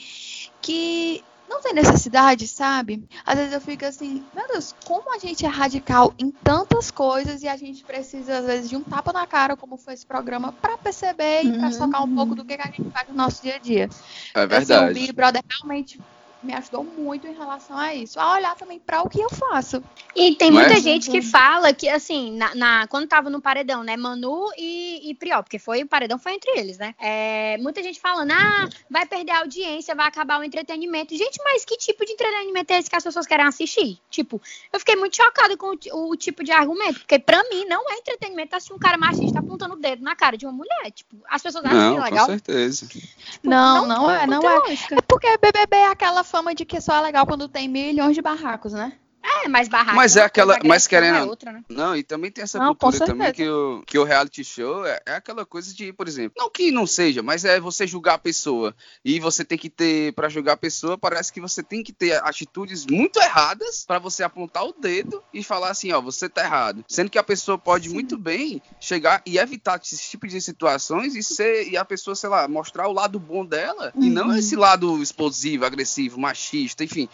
[0.60, 3.08] que não tem necessidade, sabe?
[3.24, 7.42] Às vezes eu fico assim, meu Deus, como a gente é radical em tantas coisas
[7.42, 10.52] e a gente precisa, às vezes, de um tapa na cara, como foi esse programa,
[10.52, 13.56] para perceber e para tocar um pouco do que a gente faz no nosso dia
[13.56, 13.88] a dia.
[14.34, 14.72] É verdade.
[14.72, 16.00] Assim, o Big Brother realmente
[16.46, 18.18] me ajudou muito em relação a isso.
[18.18, 19.82] A olhar também para o que eu faço.
[20.14, 20.82] E tem muita Mas...
[20.82, 23.96] gente que fala que, assim, na, na, quando tava no paredão, né?
[23.96, 26.94] Manu e, e Priol, porque foi, o paredão foi entre eles, né?
[26.98, 31.16] É, muita gente falando, ah, vai perder a audiência, vai acabar o entretenimento.
[31.16, 33.98] Gente, mas que tipo de entretenimento é esse que as pessoas querem assistir?
[34.08, 34.40] Tipo,
[34.72, 37.94] eu fiquei muito chocada com o, o tipo de argumento, porque pra mim não é
[37.96, 40.90] entretenimento assistir um cara machista apontando o dedo na cara de uma mulher.
[40.92, 42.26] Tipo, as pessoas acham não, que é legal.
[42.26, 42.86] Com certeza.
[42.86, 43.06] Tipo,
[43.42, 44.74] não, não, não é, não é.
[44.74, 48.20] É porque BBB é aquela fama de que só é legal quando tem milhões de
[48.20, 48.98] barracos, né?
[49.26, 49.96] É, mas barraco.
[49.96, 50.58] Mas é aquela.
[50.64, 51.16] Mas querendo.
[51.16, 51.64] É outra, né?
[51.68, 55.00] Não, e também tem essa não, cultura também que o, que o reality show é,
[55.04, 58.18] é, aquela coisa de, por exemplo, não que não seja, mas é você julgar a
[58.18, 58.74] pessoa.
[59.04, 62.22] E você tem que ter, para julgar a pessoa, parece que você tem que ter
[62.24, 66.84] atitudes muito erradas para você apontar o dedo e falar assim, ó, você tá errado.
[66.88, 67.94] Sendo que a pessoa pode Sim.
[67.94, 72.30] muito bem chegar e evitar esse tipo de situações e ser e a pessoa, sei
[72.30, 74.04] lá, mostrar o lado bom dela uhum.
[74.04, 74.36] e não uhum.
[74.36, 77.08] esse lado explosivo, agressivo, machista, enfim.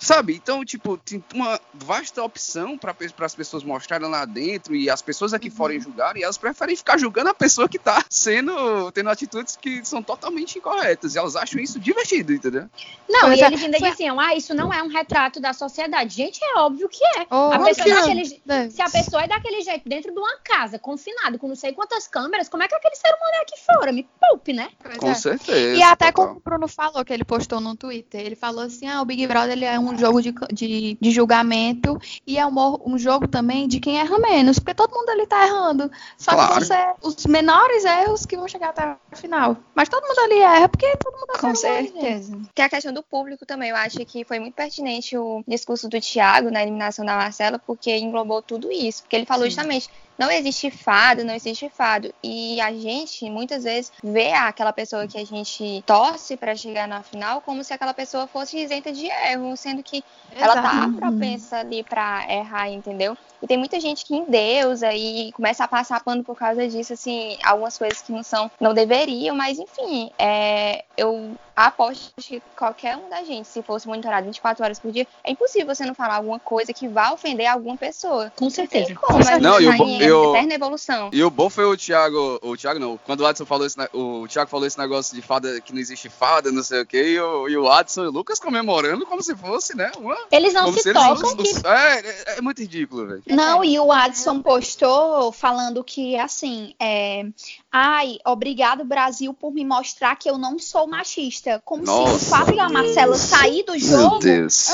[0.00, 0.34] Sabe?
[0.34, 5.34] Então, tipo, tem uma vasta opção para as pessoas mostrarem lá dentro e as pessoas
[5.34, 5.54] aqui uhum.
[5.54, 9.84] fora julgarem, e elas preferem ficar julgando a pessoa que tá sendo, tendo atitudes que
[9.84, 11.14] são totalmente incorretas.
[11.14, 12.68] E elas acham isso divertido, entendeu?
[13.08, 13.46] Não, pois e é.
[13.46, 13.90] eles ainda foi...
[13.90, 16.14] diziam, ah, isso não é um retrato da sociedade.
[16.14, 17.26] Gente, é óbvio que é.
[17.30, 18.42] Oh, a pessoa é daquele...
[18.48, 18.70] é.
[18.70, 22.08] Se a pessoa é daquele jeito dentro de uma casa, confinado, com não sei quantas
[22.08, 23.92] câmeras, como é que aquele ser humano é aqui fora?
[23.92, 24.70] Me poupe, né?
[24.82, 25.14] Pois com é.
[25.14, 25.76] certeza.
[25.76, 26.26] E até total.
[26.26, 29.26] como o Bruno falou, que ele postou no Twitter, ele falou assim, ah, o Big
[29.26, 33.28] Brother ele é um um jogo de, de, de julgamento e é um, um, jogo
[33.28, 35.90] também de quem erra menos, porque todo mundo ali tá errando.
[36.16, 36.54] Só claro.
[36.54, 39.56] que você, os menores erros que vão chegar até o final.
[39.74, 42.38] Mas todo mundo ali erra, porque todo mundo Com certeza.
[42.54, 43.70] Tem a questão do público também.
[43.70, 47.96] Eu acho que foi muito pertinente o discurso do Thiago na eliminação da Marcela, porque
[47.96, 49.02] englobou tudo isso.
[49.02, 49.50] Porque ele falou Sim.
[49.50, 49.88] justamente
[50.20, 52.12] não existe fado, não existe fado.
[52.22, 57.02] E a gente, muitas vezes, vê aquela pessoa que a gente torce para chegar na
[57.02, 60.58] final como se aquela pessoa fosse isenta de erro, sendo que Exato.
[60.58, 63.16] ela tá propensa ali para errar, entendeu?
[63.42, 67.38] E tem muita gente que endeusa e começa a passar pano por causa disso, assim,
[67.42, 71.34] algumas coisas que não são, não deveriam, mas enfim, é, eu
[71.66, 75.74] aposto que qualquer um da gente, se fosse monitorado 24 horas por dia, é impossível
[75.74, 78.32] você não falar alguma coisa que vá ofender alguma pessoa.
[78.36, 78.94] Com certeza.
[78.94, 81.10] Como, não, e o, tá eu, eterna evolução.
[81.12, 84.26] E o bom foi o Thiago, o Thiago não, quando o Adson falou esse, o
[84.28, 87.20] Thiago falou esse negócio de fada, que não existe fada, não sei o quê, e
[87.20, 90.72] o, e o Adson e o Lucas comemorando como se fosse, né, uma, Eles não
[90.72, 91.32] se tocam.
[91.38, 91.66] Eles, que...
[91.66, 93.22] é, é, é, muito ridículo, velho.
[93.30, 97.26] Não, e o Adson postou falando que, assim, é,
[97.72, 101.62] ai, obrigado Brasil por me mostrar que eu não sou machista.
[101.64, 104.18] Como Nossa, se o fato da Marcela sair do jogo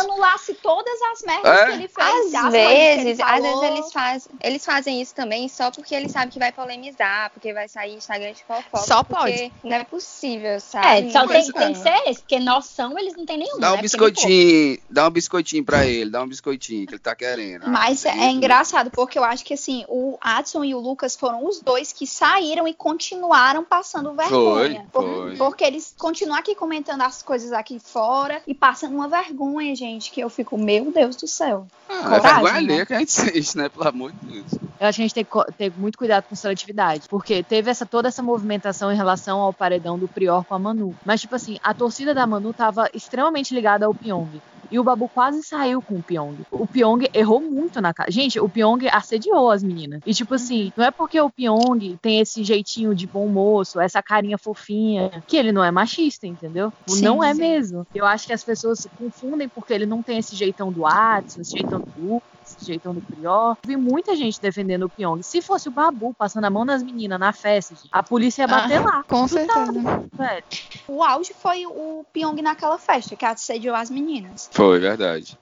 [0.00, 1.66] anulasse todas as merdas é?
[1.66, 2.34] que ele fez.
[2.34, 6.38] Às vezes, às vezes eles, faz, eles fazem isso também só porque eles sabem que
[6.38, 8.86] vai polemizar, porque vai sair Instagram de fofoca.
[8.86, 9.52] Só pode.
[9.62, 11.08] Não é possível, sabe?
[11.08, 13.58] É, só tem, tem, que ser esse, porque noção eles não têm nenhum.
[13.58, 13.82] Dá um né?
[13.82, 17.68] biscoitinho, dá um biscoitinho pra ele, dá um biscoitinho que ele tá querendo.
[17.68, 21.46] Mas é, é engraçado, porque eu acho que assim, o Adson e o Lucas foram
[21.46, 24.86] os dois que saíram e continuaram passando vergonha.
[24.92, 25.36] Foi, foi.
[25.36, 30.20] Porque eles continuam aqui comentando as coisas aqui fora e passando uma vergonha, gente, que
[30.20, 31.66] eu fico, meu Deus do céu.
[31.88, 32.58] Ah, Coragem, é vergonha né?
[32.58, 33.68] alheia que a gente sente, né?
[33.68, 34.52] Pelo amor de Deus.
[34.78, 37.84] Eu acho que a gente tem que ter muito cuidado com seletividade, porque teve essa,
[37.84, 40.94] toda essa movimentação em relação ao paredão do Prior com a Manu.
[41.04, 44.40] Mas, tipo assim, a torcida da Manu tava extremamente ligada ao Pyong.
[44.70, 46.36] E o Babu quase saiu com o Pyong.
[46.50, 48.10] O Pyong errou muito na cara.
[48.10, 50.00] Gente, o Pyong assediou as meninas.
[50.06, 54.02] E tipo assim, não é porque o Pyong tem esse jeitinho de bom moço, essa
[54.02, 56.72] carinha fofinha, que ele não é machista, entendeu?
[56.86, 57.40] Sim, não é sim.
[57.40, 57.86] mesmo.
[57.94, 61.40] Eu acho que as pessoas se confundem porque ele não tem esse jeitão do Watson,
[61.40, 62.35] esse jeitão do desse
[62.66, 63.56] jeitão do Prior.
[63.64, 65.22] Vi muita gente defendendo o Pyong.
[65.22, 68.78] Se fosse o Babu passando a mão nas meninas na festa, a polícia ia bater
[68.80, 69.04] Ah, lá.
[69.04, 69.72] Com certeza.
[69.72, 70.44] velho.
[70.88, 74.48] O auge foi o Pyong naquela festa, que assediou as meninas.
[74.52, 75.38] Foi, verdade.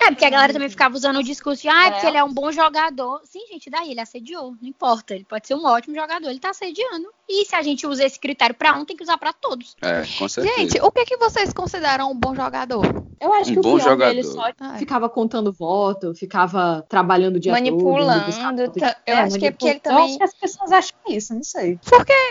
[0.00, 2.08] É, porque a galera também ficava usando o discurso de, ah, é porque É.
[2.10, 3.20] ele é um bom jogador.
[3.24, 5.14] Sim, gente, daí ele assediou, não importa.
[5.14, 7.08] Ele pode ser um ótimo jogador, ele tá assediando.
[7.28, 9.76] E se a gente usa esse critério pra um, tem que usar pra todos.
[9.82, 10.56] É, com certeza.
[10.56, 12.84] Gente, o que, que vocês consideram um bom jogador?
[13.20, 14.10] Eu acho Um que o bom jogador.
[14.12, 14.78] ele só Ai.
[14.78, 18.26] ficava contando voto, ficava trabalhando o dia Manipulando, todo.
[18.26, 20.98] buscar tá- eu acho que é porque ele também- Eu acho que as pessoas acham
[21.08, 21.78] isso, não sei.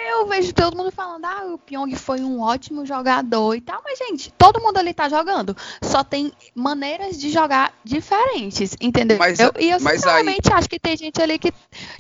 [0.10, 4.00] Eu vejo todo mundo falando, ah, o Pyong foi um ótimo jogador e tal, mas,
[4.00, 5.56] gente, todo mundo ali tá jogando.
[5.84, 7.47] Só tem maneiras de jogar
[7.84, 9.18] diferentes, entendeu?
[9.18, 11.52] Mas- Eu- e eu, sinceramente, acho que tem gente ali que.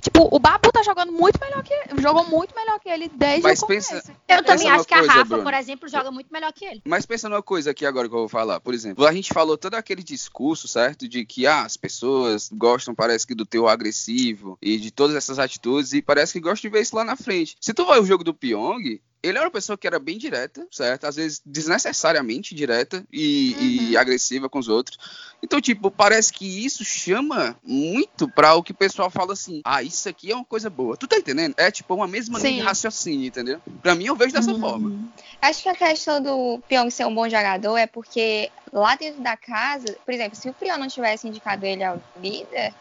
[0.01, 2.01] Tipo, o Babu tá jogando muito melhor que ele.
[2.01, 4.11] Jogou muito melhor que ele desde Mas o pensa- começo.
[4.11, 5.43] Eu Essa também acho que a coisa, Rafa, Bruno.
[5.43, 6.81] por exemplo, joga muito melhor que ele.
[6.85, 8.59] Mas pensa numa coisa aqui agora que eu vou falar.
[8.59, 11.07] Por exemplo, a gente falou todo aquele discurso, certo?
[11.07, 15.39] De que ah, as pessoas gostam, parece que, do teu agressivo e de todas essas
[15.39, 17.55] atitudes, e parece que gostam de ver isso lá na frente.
[17.59, 20.65] Se tu vai o jogo do Pyong, ele era uma pessoa que era bem direta,
[20.71, 21.05] certo?
[21.05, 24.97] Às vezes desnecessariamente direta e, e agressiva com os outros.
[25.41, 29.83] Então, tipo, parece que isso chama muito pra o que o pessoal fala assim: ah,
[29.83, 30.97] isso aqui é uma coisa boa.
[30.97, 31.53] Tu tá entendendo?
[31.57, 33.61] É tipo uma mesma linha de raciocínio, entendeu?
[33.81, 34.97] Pra mim, eu vejo dessa forma.
[35.41, 39.37] Acho que a questão do Pyong ser um bom jogador é porque lá dentro da
[39.37, 42.73] casa, por exemplo, se o Pyong não tivesse indicado ele ao líder,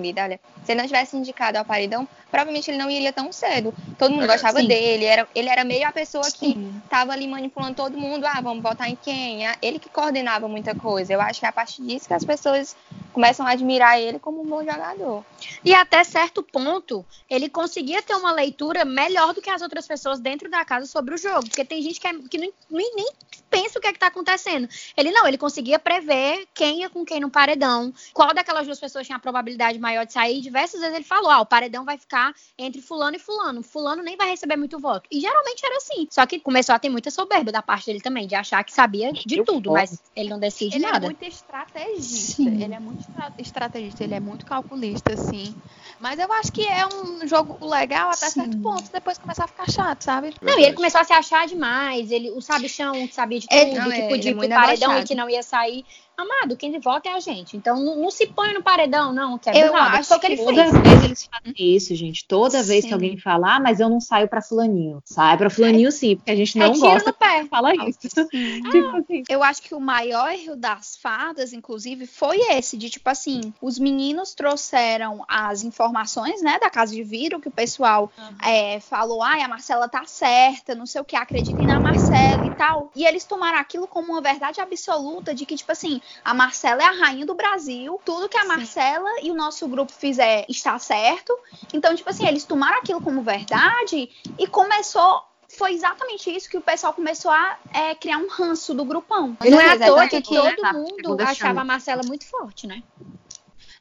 [0.00, 3.72] líder, olha, se ele não tivesse indicado ao paredão, provavelmente ele não iria tão cedo.
[3.98, 4.66] Todo mundo É, gostava sim.
[4.66, 6.54] dele, era, ele era meio a pessoa que
[6.88, 9.46] tava ali manipulando todo mundo, ah, vamos votar em quem?
[9.46, 11.12] Ah, Ele que coordenava muita coisa.
[11.12, 12.76] Eu acho que é a partir disso que as pessoas
[13.18, 15.24] começam a admirar ele como um bom jogador.
[15.64, 20.20] E até certo ponto, ele conseguia ter uma leitura melhor do que as outras pessoas
[20.20, 21.48] dentro da casa sobre o jogo.
[21.48, 23.10] Porque tem gente que, é- que nem, nem-
[23.50, 24.68] pensa o que é que tá acontecendo.
[24.96, 29.04] Ele não, ele conseguia prever quem ia com quem no paredão, qual daquelas duas pessoas
[29.04, 30.40] tinha a probabilidade maior de sair.
[30.40, 33.62] Diversas vezes ele falou: ah, o paredão vai ficar entre fulano e fulano.
[33.64, 35.08] Fulano nem vai receber muito voto.
[35.10, 36.06] E geralmente era assim.
[36.10, 39.12] Só que começou a ter muita soberba da parte dele também, de achar que sabia
[39.12, 41.06] de Eu tudo, mas ele não decide Ele é nada.
[41.06, 42.34] muito estrategista.
[42.42, 42.62] Sim.
[42.62, 45.54] Ele é muito estrategista, ele é muito calculista, sim.
[45.98, 48.42] Mas eu acho que é um jogo legal até Sim.
[48.42, 48.90] certo ponto.
[48.92, 50.34] Depois começar a ficar chato, sabe?
[50.42, 52.10] Não, e ele começou a se achar demais.
[52.10, 54.48] Ele, o sabichão que sabia de tudo, Ele- não, que ele podia é ir pro
[54.48, 55.84] paredão e que não ia sair.
[56.18, 57.56] Amado, quem vota é a gente.
[57.56, 59.38] Então não, não se põe no paredão, não.
[59.38, 59.98] Quer Eu nada.
[59.98, 60.56] acho que ele que fez.
[60.70, 62.24] Toda vez eles fazem isso, gente.
[62.26, 62.88] Toda vez Sim.
[62.88, 65.00] que alguém fala, ah, mas eu não saio pra fulaninho.
[65.04, 67.42] Sai pra fulaninho sim, porque a gente É não tiro gosta no pé.
[67.44, 68.00] de falar isso.
[68.28, 69.22] tipo assim.
[69.28, 73.78] Eu acho que o maior erro das fadas, inclusive, foi esse, de tipo assim, os
[73.78, 78.10] meninos trouxeram as informações, né, da casa de vidro, que o pessoal
[78.44, 82.47] é, falou, ai, a Marcela tá certa, não sei o que, acreditem na Marcela e
[82.58, 82.90] tal.
[82.94, 86.86] E eles tomaram aquilo como uma verdade absoluta de que, tipo assim, a Marcela é
[86.86, 91.36] a rainha do Brasil, tudo que a Marcela e o nosso grupo fizer está certo.
[91.72, 95.22] Então, tipo assim, eles tomaram aquilo como verdade e começou.
[95.48, 99.34] Foi exatamente isso que o pessoal começou a é, criar um ranço do grupão.
[99.48, 102.66] Não é à é toa porque que todo tá, mundo achava a Marcela muito forte,
[102.66, 102.82] né?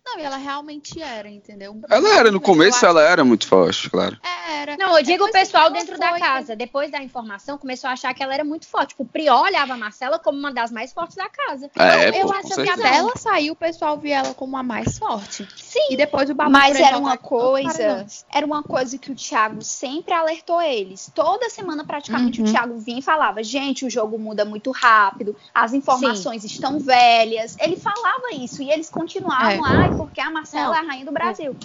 [0.08, 1.80] Não, e ela realmente era, entendeu?
[1.90, 4.16] Ela era, no começo ela era muito forte, claro.
[4.22, 4.78] que Era.
[4.78, 6.56] Não, eu digo o pessoal dentro da foi- casa.
[6.56, 8.90] Depois da informação, começou a achar que ela era muito forte.
[8.90, 11.70] Tipo, o Prió olhava a Marcela como uma das mais fortes da casa.
[11.78, 12.74] É, eu pô, acho que certeza.
[12.88, 15.48] até ela saiu, o pessoal via ela como a mais forte.
[15.58, 15.88] Sim.
[15.92, 20.14] E depois o Babu Mas era uma coisa, era uma coisa que o Thiago sempre
[20.14, 21.12] alertou eles.
[21.14, 22.48] Toda semana, praticamente, Uhum.
[22.48, 27.56] o Thiago vinha e falava: gente, o jogo muda muito rápido, as informações estão velhas.
[27.60, 29.78] Ele falava isso e eles continuavam, É.
[29.84, 30.76] ai, porque a Marcela Não.
[30.76, 31.56] é a rainha do Brasil.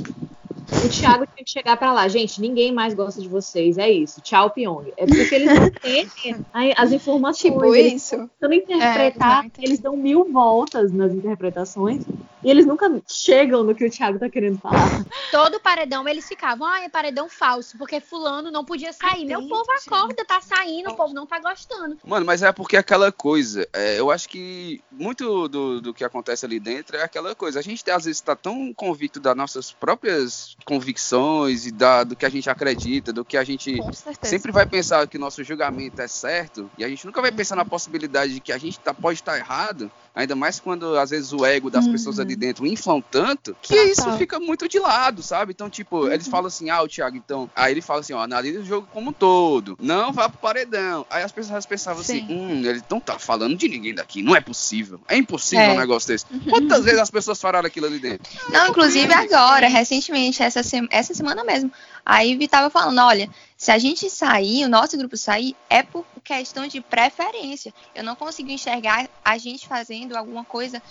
[0.85, 2.09] O Thiago tinha que chegar pra lá.
[2.09, 3.77] Gente, ninguém mais gosta de vocês.
[3.79, 4.21] É isso.
[4.21, 4.93] Tchau, Pyong.
[4.97, 7.53] É porque eles não entendem aí as informações.
[7.53, 8.17] Tipo eles isso.
[8.41, 12.03] tentando interpretar, É, eles dão mil voltas nas interpretações
[12.45, 15.05] e eles nunca chegam no que o Thiago tá querendo falar.
[15.31, 19.25] Todo paredão eles ficavam, ah, é paredão falso, porque fulano não podia sair.
[19.25, 21.97] Meu povo acorda, tá saindo, o povo não tá gostando.
[22.05, 26.45] Mano, mas é porque aquela coisa, é, eu acho que muito do, do que acontece
[26.45, 27.59] ali dentro é aquela coisa.
[27.59, 32.27] A gente às vezes tá tão convicto das nossas próprias convicções e da, do que
[32.27, 33.77] a gente acredita, do que a gente
[34.23, 37.65] sempre vai pensar que nosso julgamento é certo e a gente nunca vai pensar na
[37.65, 41.45] possibilidade de que a gente tá, pode estar errado, ainda mais quando às vezes o
[41.45, 43.87] ego das pessoas ali dentro inflam tanto que Total.
[43.87, 45.53] isso fica muito de lado, sabe?
[45.53, 47.51] Então, tipo, eles falam assim, ah, o Thiago, então.
[47.55, 51.07] Aí ele fala assim, ó, analisa o jogo como um todo, não vá pro paredão.
[51.11, 52.35] Aí as pessoas pensavam assim, Sim.
[52.35, 55.01] hum, ele não tá falando de ninguém daqui, não é possível.
[55.09, 55.73] É impossível É.
[55.73, 56.27] um negócio desse.
[56.49, 58.31] Quantas vezes as pessoas falaram aquilo ali dentro?
[58.51, 61.71] Não, inclusive agora, recentemente, essa, se- essa semana mesmo,
[62.05, 66.05] a Ivy tava falando, olha, se a gente sair, o nosso grupo sair, é por
[66.25, 67.73] questão de preferência.
[67.95, 70.83] Eu não consigo enxergar a gente fazendo alguma coisa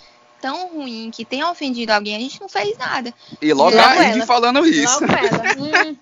[0.42, 3.14] tão ruim, que tenha ofendido alguém, a gente não fez nada.
[3.40, 4.26] E logo Logo a ela.
[4.26, 5.00] falando isso.
[5.00, 5.42] Logo ela.
[5.62, 5.96] Hum,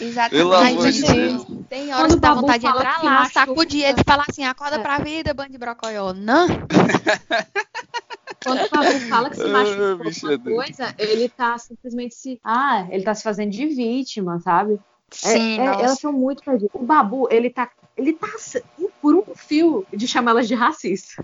[0.00, 0.30] Exatamente.
[0.30, 1.46] Pelo amor de Gente, Deus.
[1.68, 4.98] Tem horas que dá vontade de entrar lá, sacudir ele e falar assim, acorda pra
[4.98, 6.12] vida, bando de brocoió.
[6.14, 6.46] Não.
[8.42, 12.40] Quando o Babu fala que se Ah, machucou bicho alguma coisa, ele tá simplesmente se.
[12.42, 14.74] Ah, ele tá se fazendo de vítima, sabe?
[14.74, 14.78] É-
[15.10, 15.80] Sim, é- nossa.
[15.82, 16.70] elas são muito perdidas.
[16.74, 17.68] O Babu, ele tá.
[18.00, 18.28] Ele tá
[19.02, 21.16] por um fio de chamar elas de racistas.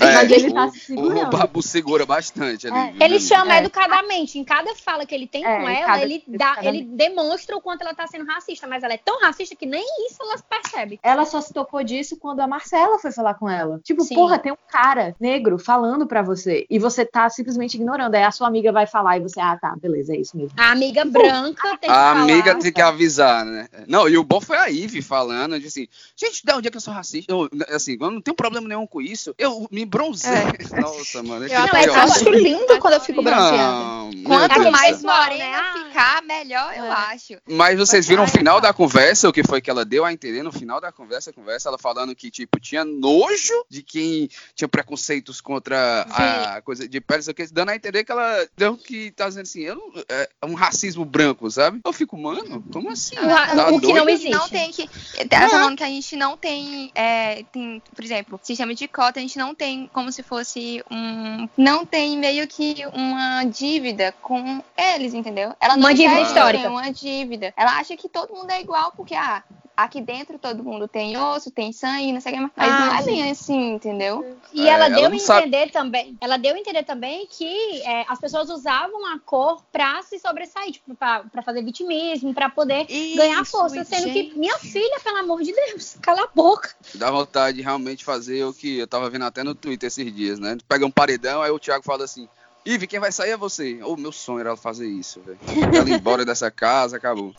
[0.00, 1.26] Mas ele tá o, se segurando.
[1.28, 2.92] o Babu segura bastante ali.
[2.92, 3.58] viu, Ele chama É.
[3.60, 4.38] educadamente.
[4.38, 7.60] Em cada fala que ele tem É, com ela, cada- ele, dá, ele demonstra o
[7.60, 8.66] quanto ela tá sendo racista.
[8.66, 11.00] Mas ela é tão racista que nem isso ela percebe.
[11.02, 13.80] Ela só se tocou disso quando a Marcela foi falar com ela.
[13.82, 14.14] Tipo, Sim.
[14.14, 18.14] porra, tem um cara negro falando pra você e você tá simplesmente ignorando.
[18.14, 20.52] Aí a sua amiga vai falar e você, ah, tá, beleza, é isso mesmo.
[20.58, 22.20] A amiga branca tem que A falar.
[22.22, 23.68] amiga tem que avisar, né?
[23.88, 26.76] Não, e o bom foi a Ivy falando, de assim, gente, da onde é que
[26.76, 27.32] eu sou racista?
[27.32, 29.34] Eu, assim, eu não tenho problema nenhum com isso.
[29.38, 30.30] Eu me bronzei.
[30.80, 31.44] Nossa, mano.
[31.44, 31.98] Eu que até pior.
[31.98, 33.56] acho lindo quando eu fico bronzeada.
[33.56, 36.90] Não, Quanto do mais morena ficar, melhor eu É.
[36.90, 37.34] acho.
[37.48, 40.42] Mas vocês viram o final da conversa, o que foi que ela deu a entender
[40.42, 44.68] no final da conversa, a conversa, ela falando que, tipo, tinha nojo de quem tinha
[44.68, 48.76] preconceitos contra a coisa de pele, sei o que, dando a entender que ela deu
[48.76, 51.80] que tá dizendo assim, eu não- é um racismo branco, sabe?
[51.84, 53.14] Eu fico, mano, como assim?
[53.16, 54.08] Tá o que não doido?
[54.10, 54.30] existe.
[54.30, 54.88] Não tem que.
[55.30, 59.18] Ela tá falando que a gente não tem, é, tem, por exemplo, sistema de cota,
[59.18, 61.48] a gente não tem como se fosse um.
[61.56, 65.54] Não tem meio que uma dívida com eles, entendeu?
[65.60, 66.70] Ela não Uma dívida histórica.
[66.70, 67.52] uma dívida.
[67.56, 69.42] Ela acha que todo mundo é igual, porque, ah,
[69.76, 72.94] aqui dentro todo mundo tem osso, tem sangue, não sei o que, mas Ah, não
[72.94, 74.36] é bem assim, entendeu?
[74.52, 75.48] E É, ela ela deu a não sabe.
[75.48, 76.16] entender também.
[76.20, 80.72] Ela deu a entender também que é, as pessoas usavam a cor pra se sobressair,
[80.72, 82.86] tipo, pra, pra fazer vitimismo, pra poder
[83.16, 83.84] ganhar Isso, força.
[83.84, 84.30] Sendo gente.
[84.30, 86.70] que, minha filha, pelo amor de Deus, cala a boca.
[86.94, 90.38] Dá vontade de realmente fazer o que eu tava vendo até no Twitter esses dias,
[90.38, 90.56] né?
[90.68, 92.28] Pega um paredão, aí o Thiago fala assim,
[92.64, 93.78] Ive, quem vai sair é você.
[93.84, 95.38] O meu sonho era ela fazer isso, velho.
[95.72, 97.32] Ela ir embora dessa casa, acabou.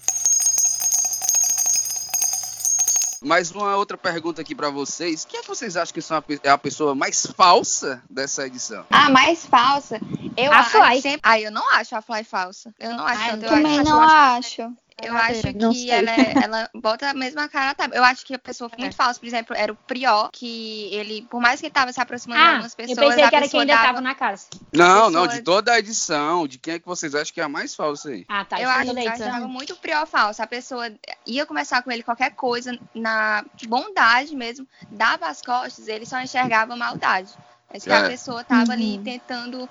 [3.21, 5.25] Mais uma outra pergunta aqui pra vocês.
[5.25, 8.85] Quem é que vocês acham que são a é a pessoa mais falsa dessa edição?
[8.89, 9.99] A mais falsa,
[10.35, 11.01] eu A acho Fly.
[11.01, 11.21] sempre.
[11.23, 12.73] Ah, eu não acho a Fly falsa.
[12.79, 14.77] Eu não acho Ah, eu também acho, não acho acho.
[15.01, 17.75] Eu acho que ela, é- ela bota a mesma cara.
[17.75, 17.87] Tá?
[17.93, 19.19] Eu acho que a pessoa foi muito falsa.
[19.19, 22.47] Por exemplo, era o Prió, que ele, por mais que ele tava se aproximando de
[22.47, 23.87] Ah, algumas pessoas, eu pensei que era quem ainda dava...
[23.87, 24.47] tava na casa.
[24.73, 26.47] Não, pessoa- não, de toda a edição.
[26.47, 28.25] De quem é que vocês acham que é a mais falsa aí?
[28.27, 28.59] Ah, tá.
[28.59, 30.41] Eu acho que achava muito o Prió falso.
[30.41, 30.91] A pessoa
[31.25, 36.75] ia conversar com ele qualquer coisa, na bondade mesmo, dava as costas, ele só enxergava
[36.75, 37.31] maldade.
[37.69, 37.95] Acho que É.
[37.97, 38.71] a pessoa tava Uhum.
[38.71, 39.69] ali tentando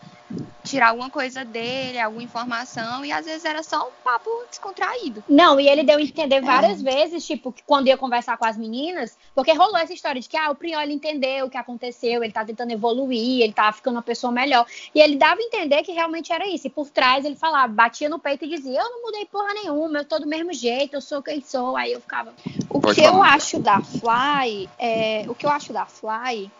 [0.62, 5.22] tirar alguma coisa dele, alguma informação, e às vezes era só um papo descontraído.
[5.28, 8.56] Não, e ele deu a entender várias vezes, tipo, que quando ia conversar com as
[8.56, 12.22] meninas, porque rolou essa história de que ah, o Priol ele entendeu o que aconteceu,
[12.22, 14.66] ele tá tentando evoluir, ele tá ficando uma pessoa melhor.
[14.94, 16.66] E ele dava a entender que realmente era isso.
[16.66, 19.98] E por trás ele falava, batia no peito e dizia: Eu não mudei porra nenhuma,
[20.00, 21.76] eu tô do mesmo jeito, eu sou quem sou.
[21.76, 22.34] Aí eu ficava.
[22.68, 23.34] O Pode que eu falar.
[23.34, 26.50] acho da Fly, é, o que eu acho da Fly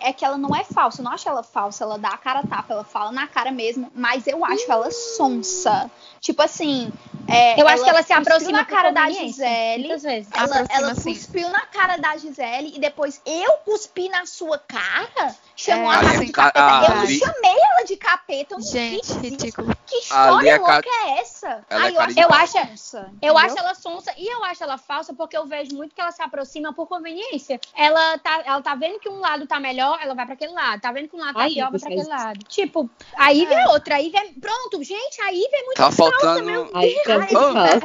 [0.00, 1.00] é que ela não é falsa.
[1.00, 3.50] Eu não acho ela falsa, ela dá a cara a tapa, ela fala na cara
[3.50, 5.90] mesmo, mas eu acho ela sonsa.
[6.20, 6.92] Tipo assim,
[7.28, 9.84] é, Eu acho que ela se aproxima na cara da Gisele.
[9.84, 10.28] Muitas vezes.
[10.34, 11.14] Ela, Aproxima, ela sim.
[11.14, 15.34] cuspiu na cara da Gisele e depois eu cuspi na sua cara?
[15.56, 16.66] Chamou É, a cara é de ca- capeta.
[16.70, 19.74] ah, eu não ali- chamei ela de capeta, eu não Gente, ridículo.
[19.86, 21.64] Que história é ca- louca é essa?
[21.70, 24.62] Ela é Aí eu Eu ela acho- sonsa, Eu acho ela sonsa e eu acho
[24.62, 27.60] ela falsa porque eu vejo muito que ela se aproxima por conveniência.
[27.74, 30.80] Ela tá, ela tá vendo que um lado tá melhor, ela vai pra aquele lado.
[30.80, 32.40] Tá vendo que um lado tá Aí, pior, vai pra aquele lado.
[32.48, 33.94] Tipo, a Ivy é outra.
[33.96, 34.24] A Ivy é...
[34.40, 36.44] Pronto, gente, a Ivy é muito Tá falsa, faltando.
[36.44, 37.22] meu Aí Deus.
[37.22, 37.80] é falsa.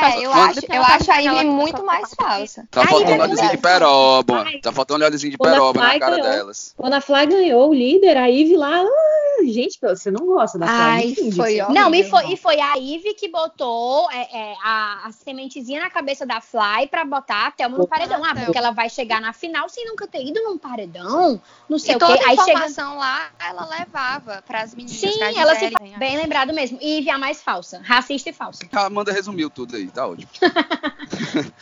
[0.00, 2.66] É, eu acho, eu acho a Ivy muito mais falsa.
[2.70, 4.44] Tá Aí faltando vai óleozinho de peroba.
[4.62, 6.30] Tá faltando óleozinho de Quando a peroba na cara ganhou.
[6.30, 6.74] delas.
[6.76, 8.80] Quando a Fly ganhou o líder, a Ivy lá.
[8.82, 11.32] ah, gente, você não gosta da Fly.
[11.32, 11.56] Foi.
[11.70, 15.90] Não, e foi, e foi a Ivy que botou é, é, a, a sementezinha na
[15.90, 18.22] cabeça da Fly pra botar a Thelma no paredão.
[18.24, 21.09] Ah, porque ela vai chegar na final sem nunca ter ido num paredão.
[21.68, 22.24] Não sei E o toda quê.
[22.24, 22.50] a Aí chega.
[22.50, 24.98] informação lá, ela levava pras meninas.
[25.00, 26.78] Sim, pra ela se fa- bem lembrado mesmo.
[26.80, 27.80] E Ivy é a mais falsa.
[27.84, 28.60] Racista e falsa.
[28.72, 30.30] A Amanda resumiu tudo aí, tá ótimo.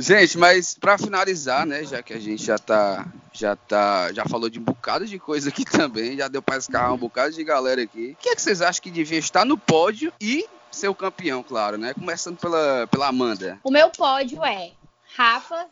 [0.00, 4.48] Gente, mas pra finalizar, né, já que a gente já tá, já tá, já falou
[4.48, 7.82] de um bocado de coisa aqui também, já deu pra escarrar um bocado de galera
[7.82, 8.12] aqui.
[8.12, 11.42] O que é que vocês acham que devia estar no pódio e ser o campeão,
[11.42, 11.94] claro, né?
[11.94, 13.58] Começando pela, pela Amanda.
[13.64, 14.70] O meu pódio é
[15.16, 15.66] Rafa,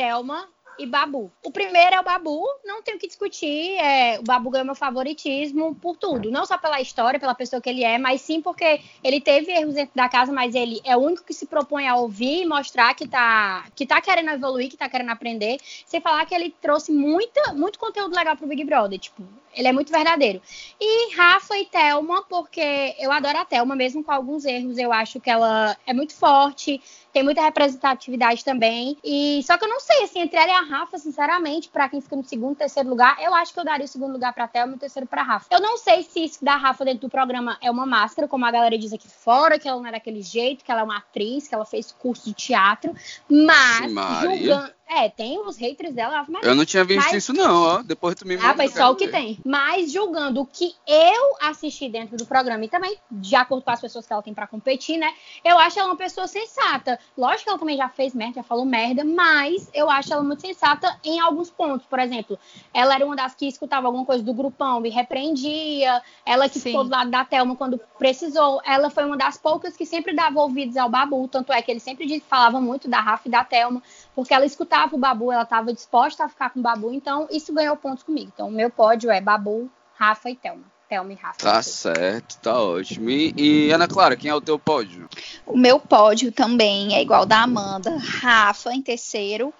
[0.00, 1.30] Thelma e Babu.
[1.44, 3.76] O primeiro é o Babu, não tenho o que discutir.
[3.76, 6.30] É, o Babu ganhou meu favoritismo por tudo.
[6.30, 9.74] Não só pela história, pela pessoa que ele é, mas sim porque ele teve erros
[9.74, 12.94] dentro da casa, mas ele é o único que se propõe a ouvir e mostrar
[12.94, 15.58] que tá, que tá querendo evoluir, que tá querendo aprender.
[15.84, 18.98] Sem falar que ele trouxe muita, muito conteúdo legal pro Big Brother.
[18.98, 19.22] Tipo,
[19.54, 20.40] ele é muito verdadeiro.
[20.80, 25.20] E Rafa e Thelma, porque eu adoro a Thelma, mesmo com alguns erros, eu acho
[25.20, 26.80] que ela é muito forte,
[27.12, 28.96] tem muita representatividade também.
[29.04, 32.00] E só que eu não sei, assim, entre ela e a Rafa, sinceramente, para quem
[32.00, 34.74] fica no segundo, terceiro lugar, eu acho que eu daria o segundo lugar pra Thelma
[34.74, 35.46] e o terceiro pra Rafa.
[35.50, 38.50] Eu não sei se isso da Rafa dentro do programa é uma máscara, como a
[38.50, 41.48] galera diz aqui fora, que ela não é daquele jeito, que ela é uma atriz,
[41.48, 42.94] que ela fez curso de teatro,
[43.28, 43.92] mas
[44.22, 44.79] julgando.
[44.92, 46.26] É, tem os haters dela.
[46.28, 47.14] Mas, eu não tinha visto mas...
[47.14, 47.82] isso, não, ó.
[47.82, 49.38] Depois tu me Ah, mas só o que tem.
[49.44, 53.80] Mas julgando o que eu assisti dentro do programa e também, de acordo com as
[53.80, 55.12] pessoas que ela tem para competir, né?
[55.44, 56.98] Eu acho ela uma pessoa sensata.
[57.16, 60.40] Lógico que ela também já fez merda, já falou merda, mas eu acho ela muito
[60.40, 61.86] sensata em alguns pontos.
[61.86, 62.36] Por exemplo,
[62.74, 66.02] ela era uma das que escutava alguma coisa do grupão e repreendia.
[66.26, 68.60] Ela que ficou do lado da Thelma quando precisou.
[68.66, 71.28] Ela foi uma das poucas que sempre dava ouvidos ao Babu.
[71.28, 73.80] Tanto é que ele sempre falava muito da Rafa e da Thelma,
[74.20, 77.54] porque ela escutava o Babu, ela estava disposta a ficar com o Babu, então isso
[77.54, 78.30] ganhou pontos comigo.
[78.34, 80.64] Então o meu pódio é Babu, Rafa e Thelma.
[80.90, 81.38] Thelma e Rafa.
[81.38, 83.08] Tá certo, tá ótimo.
[83.08, 85.08] E, e, Ana Clara, quem é o teu pódio?
[85.46, 87.96] O meu pódio também é igual da Amanda.
[87.96, 89.54] Rafa em terceiro.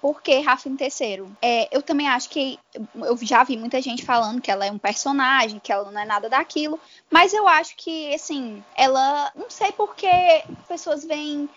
[0.00, 1.30] Por que Rafa em terceiro?
[1.42, 2.58] É, eu também acho que
[2.94, 6.06] eu já vi muita gente falando que ela é um personagem, que ela não é
[6.06, 10.08] nada daquilo, mas eu acho que assim, ela não sei porque
[10.66, 11.50] pessoas veem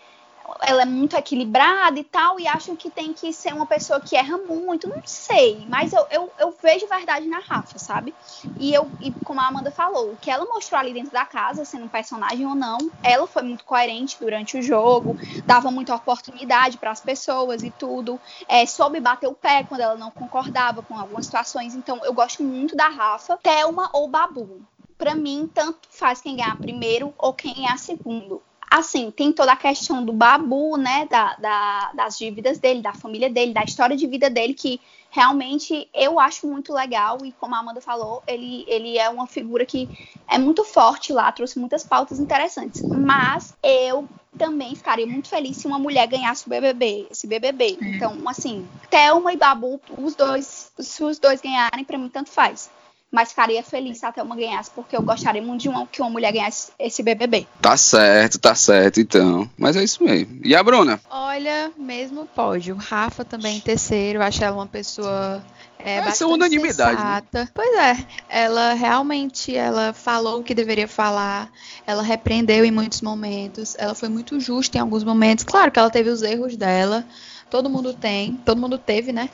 [0.60, 4.16] ela é muito equilibrada e tal, e acham que tem que ser uma pessoa que
[4.16, 8.14] erra muito, não sei, mas eu, eu, eu vejo verdade na Rafa, sabe?
[8.58, 11.64] E eu, e como a Amanda falou, o que ela mostrou ali dentro da casa,
[11.64, 16.78] sendo um personagem ou não, ela foi muito coerente durante o jogo, dava muita oportunidade
[16.78, 20.98] para as pessoas e tudo, é, soube bater o pé quando ela não concordava com
[20.98, 24.62] algumas situações, então eu gosto muito da Rafa, Thelma ou Babu.
[24.96, 29.56] Para mim, tanto faz quem ganhar primeiro ou quem ganhar segundo Assim, tem toda a
[29.56, 31.06] questão do babu, né?
[31.10, 35.88] Da, da, das dívidas dele, da família dele, da história de vida dele, que realmente
[35.92, 37.18] eu acho muito legal.
[37.24, 39.88] E como a Amanda falou, ele, ele é uma figura que
[40.28, 42.80] é muito forte lá, trouxe muitas pautas interessantes.
[42.82, 44.08] Mas eu
[44.38, 47.76] também ficaria muito feliz se uma mulher ganhasse o BBB, esse BBB.
[47.82, 47.96] É.
[47.96, 52.70] Então, assim, Thelma e Babu, os dois, se os dois ganharem, para mim tanto faz
[53.10, 56.10] mas ficaria feliz se a Thelma ganhasse, porque eu gostaria muito de uma, que uma
[56.10, 57.46] mulher ganhasse esse BBB.
[57.60, 59.50] Tá certo, tá certo, então.
[59.58, 60.40] Mas é isso mesmo.
[60.44, 61.00] E a Bruna?
[61.10, 62.76] Olha, mesmo pódio.
[62.76, 65.42] Rafa também em terceiro, acho ela uma pessoa
[65.84, 67.02] é, Essa é unanimidade.
[67.32, 67.48] Né?
[67.54, 67.96] Pois é,
[68.28, 71.50] ela realmente ela falou o que deveria falar,
[71.86, 75.44] ela repreendeu em muitos momentos, ela foi muito justa em alguns momentos.
[75.44, 77.04] Claro que ela teve os erros dela,
[77.50, 79.30] todo mundo tem, todo mundo teve, né?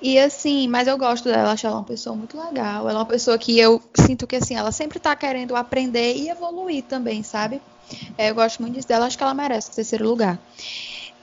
[0.00, 2.88] E assim, mas eu gosto dela, acho ela uma pessoa muito legal.
[2.88, 6.28] Ela é uma pessoa que eu sinto que assim, ela sempre tá querendo aprender e
[6.28, 7.60] evoluir também, sabe?
[8.18, 10.38] É, eu gosto muito disso dela, acho que ela merece o terceiro lugar.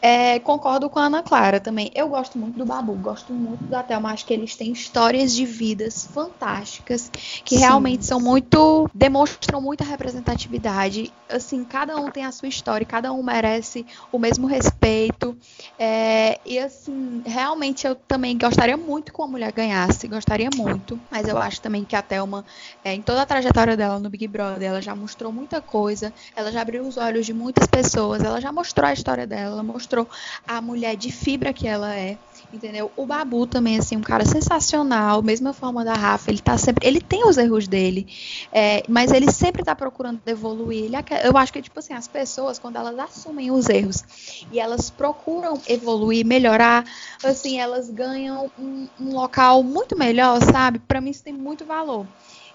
[0.05, 1.89] É, concordo com a Ana Clara também.
[1.95, 4.11] Eu gosto muito do Babu, gosto muito da Thelma.
[4.11, 7.09] Acho que eles têm histórias de vidas fantásticas,
[7.45, 7.61] que Sim.
[7.61, 8.89] realmente são muito.
[8.93, 11.09] demonstram muita representatividade.
[11.29, 15.37] Assim, cada um tem a sua história, cada um merece o mesmo respeito.
[15.79, 20.99] É, e assim, realmente eu também gostaria muito que uma mulher ganhasse, gostaria muito.
[21.09, 22.43] Mas eu acho também que a Thelma,
[22.83, 26.51] é, em toda a trajetória dela no Big Brother, ela já mostrou muita coisa, ela
[26.51, 29.92] já abriu os olhos de muitas pessoas, ela já mostrou a história dela, ela mostrou
[29.93, 30.07] mostrou
[30.47, 32.17] a mulher de fibra que ela é.
[32.51, 32.91] Entendeu?
[32.95, 36.87] O Babu também, assim, um cara sensacional, mesma forma da Rafa, ele tá sempre.
[36.87, 38.07] Ele tem os erros dele,
[38.51, 40.85] é, mas ele sempre tá procurando evoluir.
[40.85, 44.03] Ele, eu acho que, tipo assim, as pessoas, quando elas assumem os erros
[44.51, 46.85] e elas procuram evoluir, melhorar,
[47.23, 50.77] assim, elas ganham um, um local muito melhor, sabe?
[50.77, 52.05] Para mim isso tem muito valor.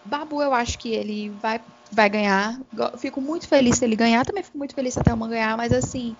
[0.04, 1.60] Babu, eu acho que ele vai
[1.90, 2.60] vai ganhar.
[2.98, 5.72] Fico muito feliz se ele ganhar, também fico muito feliz se a Thelma ganhar, mas
[5.72, 6.16] assim,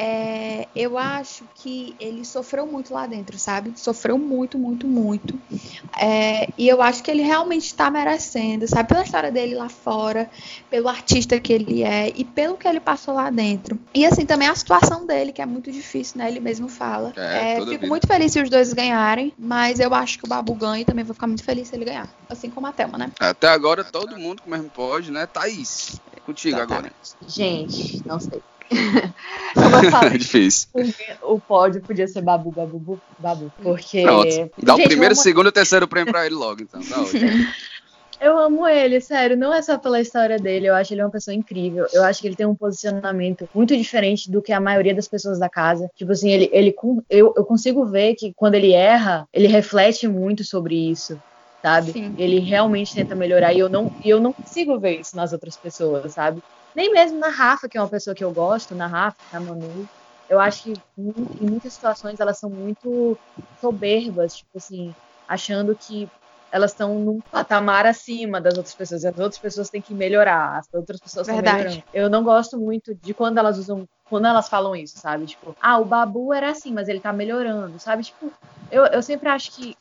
[0.00, 3.72] é, eu acho que ele sofreu muito lá dentro, sabe?
[3.74, 5.36] Sofreu muito, muito, muito.
[6.00, 8.88] É, e eu acho que ele realmente está merecendo, sabe?
[8.88, 10.30] Pela história dele lá fora,
[10.70, 13.76] pelo artista que ele é e pelo que ele passou lá dentro.
[13.92, 16.28] E assim, também a situação dele, que é muito difícil, né?
[16.28, 17.12] Ele mesmo fala.
[17.16, 17.86] É, é fico vida.
[17.88, 21.04] muito feliz se os dois ganharem, mas eu acho que o Babu ganha e também
[21.04, 22.08] vou ficar muito feliz se ele ganhar.
[22.28, 23.10] Assim como a Thelma, né?
[23.18, 25.26] Até agora todo mundo com o mesmo pode, né?
[25.26, 26.92] Thaís, contigo Exatamente.
[26.92, 27.28] agora.
[27.28, 28.42] Gente, não sei.
[29.54, 30.68] Falei, é difícil.
[31.22, 33.52] O pódio podia ser Babu, Babu, Babu.
[33.62, 34.02] Porque.
[34.02, 34.50] Pronto.
[34.62, 36.80] Dá Gente, o primeiro, segundo e terceiro prêmio pra ele logo, então.
[36.82, 37.30] Tá ótimo.
[38.20, 39.36] Eu amo ele, sério.
[39.36, 40.66] Não é só pela história dele.
[40.66, 41.86] Eu acho ele uma pessoa incrível.
[41.92, 45.38] Eu acho que ele tem um posicionamento muito diferente do que a maioria das pessoas
[45.38, 45.88] da casa.
[45.94, 46.74] Tipo assim, ele, ele
[47.08, 51.16] eu, eu consigo ver que quando ele erra, ele reflete muito sobre isso.
[51.62, 51.92] Sabe?
[51.92, 52.14] Sim.
[52.16, 56.12] Ele realmente tenta melhorar e eu não, eu não consigo ver isso nas outras pessoas,
[56.12, 56.40] sabe?
[56.74, 59.86] Nem mesmo na Rafa, que é uma pessoa que eu gosto, na Rafa, na Manu.
[60.28, 63.18] Eu acho que em muitas situações elas são muito
[63.60, 64.94] soberbas, tipo assim,
[65.26, 66.08] achando que
[66.52, 69.04] elas estão num patamar acima das outras pessoas.
[69.04, 71.58] E as outras pessoas têm que melhorar, as outras pessoas estão Verdade.
[71.58, 71.84] melhorando.
[71.92, 75.26] Eu não gosto muito de quando elas usam, quando elas falam isso, sabe?
[75.26, 78.04] Tipo, ah, o Babu era assim, mas ele tá melhorando, sabe?
[78.04, 78.32] Tipo,
[78.70, 79.76] eu, eu sempre acho que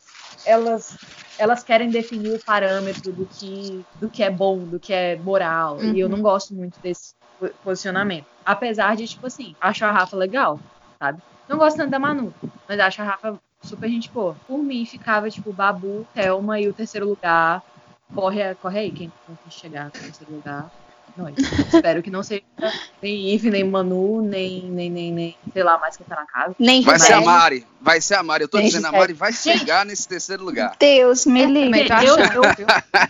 [0.45, 0.97] elas
[1.39, 5.77] elas querem definir o parâmetro do que do que é bom, do que é moral.
[5.95, 8.25] E eu não gosto muito desse po- posicionamento.
[8.45, 10.59] Apesar de, tipo assim, acho a Rafa legal,
[10.99, 11.19] sabe?
[11.47, 12.33] Não gosto tanto da Manu,
[12.67, 14.35] mas acho a Rafa super gente boa.
[14.47, 17.61] Por mim, ficava, tipo, Babu, Thelma e o terceiro lugar.
[18.13, 20.69] Corre, corre aí, quem quem chegar no terceiro lugar.
[21.18, 22.43] Não, espero que não seja
[23.01, 26.55] nem Ive, nem Manu, nem, nem, nem, nem, sei lá, mais quem tá na casa.
[26.59, 27.22] Nem Vai ser a.
[27.22, 27.65] Mari.
[27.82, 28.43] Vai ser a Mari.
[28.43, 30.76] Eu tô Gente, dizendo, a Mari vai chegar nesse terceiro lugar.
[30.80, 31.88] Deus me livre.
[31.88, 32.68] tô Eu, eu, viu?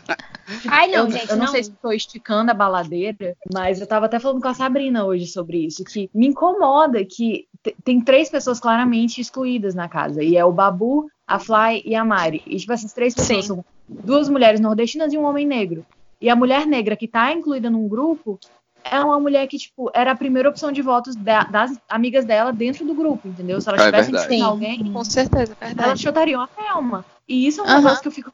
[0.70, 1.51] Ai, não, eu, gente, eu não, não.
[1.51, 5.28] sei se estou esticando a baladeira, mas eu tava até falando com a Sabrina hoje
[5.28, 10.38] sobre isso, que me incomoda que te- tem três pessoas claramente excluídas na casa, e
[10.38, 12.41] é o Babu, a Fly e a Mari.
[12.47, 13.47] E, tipo, essas três pessoas Sim.
[13.55, 15.86] são duas mulheres nordestinas e um homem negro.
[16.22, 18.39] E a mulher negra que tá incluída num grupo
[18.84, 22.51] é uma mulher que, tipo, era a primeira opção de votos da- das amigas dela
[22.53, 23.59] dentro do grupo, entendeu?
[23.59, 24.34] Se elas É tivessem verdade.
[24.34, 24.49] escolhido Sim.
[24.49, 26.01] alguém, Com certeza, elas verdade.
[26.01, 27.05] chutariam a Thelma.
[27.28, 28.32] E isso é um negócio que eu fico.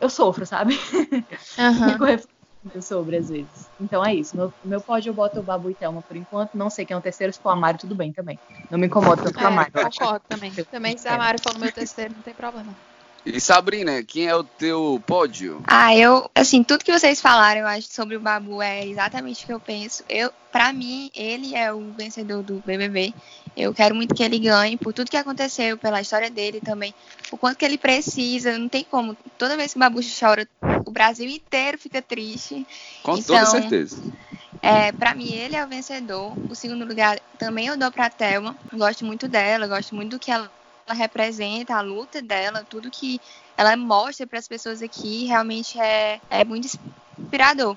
[0.00, 0.74] Eu sofro, sabe?
[1.58, 1.92] Aham.
[1.92, 3.70] Fico refletindo sobre, às vezes.
[3.80, 4.36] Então é isso.
[4.36, 6.50] Meu, meu pódio eu boto o Babu e Thelma por enquanto.
[6.54, 8.38] Não sei quem é o terceiro, se for a Mari, tudo bem também.
[8.70, 9.70] Não me incomoda tanto com a É, Mari.
[9.74, 9.98] eu acho.
[9.98, 10.52] concordo também.
[10.70, 12.76] Também se a Mari for no meu terceiro, não tem problema.
[13.24, 15.62] E Sabrina, quem é o teu pódio?
[15.66, 19.46] Ah, eu, assim, tudo que vocês falaram, eu acho, sobre o Babu é exatamente o
[19.46, 20.02] que eu penso.
[20.08, 23.14] Eu, pra mim, ele é o vencedor do BBB.
[23.56, 26.92] Eu quero muito que ele ganhe, por tudo que aconteceu, pela história dele também,
[27.30, 29.16] o quanto que ele precisa, não tem como.
[29.38, 30.48] Toda vez que o Babu chora,
[30.84, 32.66] o Brasil inteiro fica triste.
[33.02, 34.02] Com Então, toda certeza.
[34.60, 36.32] É, para mim, ele é o vencedor.
[36.50, 38.56] O segundo lugar também eu dou pra Thelma.
[38.72, 40.50] Gosto muito dela, gosto muito do que ela,
[40.92, 43.20] ela representa, a luta dela, tudo que
[43.56, 46.68] ela mostra para as pessoas aqui realmente é, é muito
[47.18, 47.76] inspirador.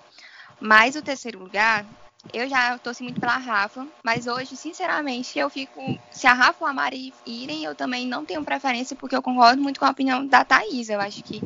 [0.59, 1.85] Mas o terceiro lugar,
[2.33, 5.81] eu já torci muito pela Rafa, mas hoje, sinceramente, eu fico.
[6.11, 9.61] Se a Rafa ou a Mari irem, eu também não tenho preferência, porque eu concordo
[9.61, 10.89] muito com a opinião da Thaís.
[10.89, 11.41] Eu acho que.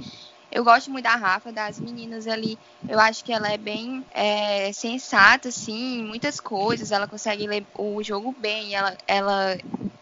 [0.52, 2.58] Eu gosto muito da Rafa, das meninas ali.
[2.88, 6.92] Eu acho que ela é bem é, sensata, assim, em muitas coisas.
[6.92, 9.58] Ela consegue ler o jogo bem, ela, ela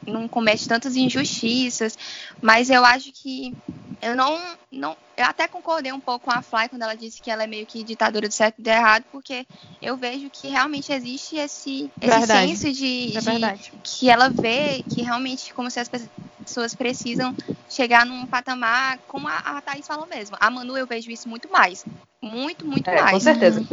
[0.08, 1.98] não comete tantas injustiças.
[2.42, 3.54] Mas eu acho que
[4.02, 4.40] eu não,
[4.72, 4.96] não.
[5.18, 7.66] Eu até concordei um pouco com a Fly quando ela disse que ela é meio
[7.66, 9.48] que ditadora do certo e do errado, porque
[9.82, 12.56] eu vejo que realmente existe esse, esse Verdade.
[12.56, 13.74] senso de, É de- verdade.
[13.84, 17.34] que ela vê que realmente como se as pessoas precisam
[17.68, 20.38] chegar num patamar, como a, a Thaís falou mesmo.
[20.40, 21.84] A Manu eu vejo isso muito mais.
[22.22, 23.12] Muito, muito É, mais.
[23.12, 23.66] com certeza.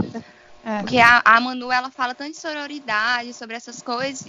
[0.65, 0.79] É.
[0.81, 4.27] Porque a, a Manu, ela fala tanto de sororidade, sobre essas coisas,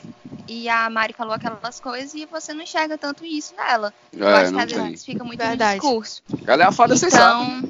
[0.47, 3.93] e a Mari falou aquelas coisas, e você não enxerga tanto isso nela.
[4.11, 4.83] Eu É, acho que às tem.
[4.83, 5.75] vezes fica muito Verdade.
[5.75, 6.23] no discurso.
[6.45, 6.95] Ela é a fada.
[6.95, 7.61] Então,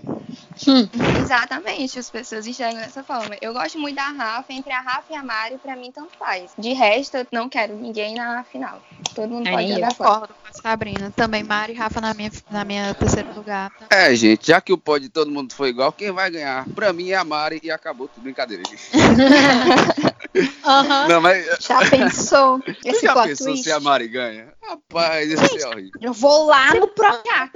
[1.21, 3.35] exatamente, as pessoas enxergam dessa forma.
[3.41, 6.51] Eu gosto muito da Rafa, entre a Rafa e a Mari, pra mim tanto faz.
[6.57, 8.81] De resto, eu não quero ninguém na final.
[9.15, 10.09] Todo mundo pode É, eu jogar fora.
[10.11, 11.13] concordo com a Sabrina.
[11.15, 13.71] Também Mari e Rafa na minha, na minha terceiro lugar.
[13.89, 16.65] É, gente, já que o pódio de todo mundo foi igual, quem vai ganhar?
[16.75, 18.23] Pra mim é a Mari e acabou tudo.
[18.23, 18.81] Brincadeira, gente.
[20.65, 21.07] Aham.
[21.07, 22.59] Não, mas Já pensou?
[22.83, 23.63] Esse já pensou twist?
[23.63, 24.53] se a Mari ganha?
[24.67, 25.91] Rapaz, isso é horrível.
[26.01, 27.51] Eu vou lá no Projac.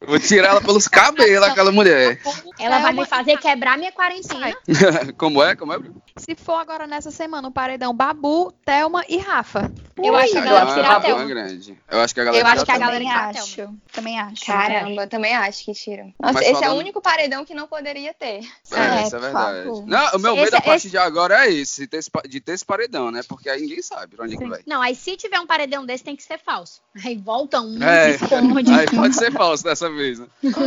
[0.00, 2.18] Eu vou tirar ela pelos cabelos, aquela mulher.
[2.58, 4.56] Ela vai me Thelma fazer quebrar minha quarentena.
[5.16, 5.54] Como é?
[5.54, 5.78] Como é?
[6.16, 9.70] Se for agora nessa semana, o paredão Babu, Thelma e Rafa.
[10.02, 11.28] Eu acho que a A galera galera tira a tá bem Thelma.
[11.28, 11.78] grande.
[11.90, 13.74] Eu acho que a galera Eu acho tira que a galera acho.
[13.92, 14.46] Também acho.
[14.46, 16.04] Caramba, também acho que tira.
[16.20, 18.40] Nossa, Mas esse é falando- o único paredão que não poderia ter.
[18.72, 19.64] É, É, isso é verdade.
[19.64, 19.86] favor.
[19.86, 22.10] Não, o meu medo Esse- a partir esse- de agora é esse, de ter esse,
[22.10, 23.20] pa- de ter esse paredão, né?
[23.28, 24.60] Porque aí ninguém sabe pra onde é que vai.
[24.66, 26.80] Não, aí se tiver um paredão desse, tem que ser falso.
[27.04, 28.70] Aí volta um, É, se esconde.
[28.72, 30.26] aí pode ser falso dessa vez, né?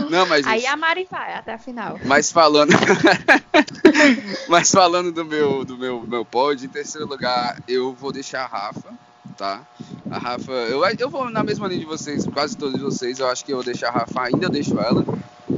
[0.09, 0.69] Não, mas Aí isso.
[0.69, 1.99] a Mari vai até a final.
[2.05, 2.71] Mas falando.
[4.47, 8.47] Mas falando do meu, do meu, meu pódio, em terceiro lugar, eu vou deixar a
[8.47, 8.93] Rafa,
[9.37, 9.61] tá?
[10.09, 13.43] A Rafa, eu, eu vou na mesma linha de vocês, quase todos vocês, eu acho
[13.43, 15.03] que eu vou deixar a Rafa, ainda deixo ela.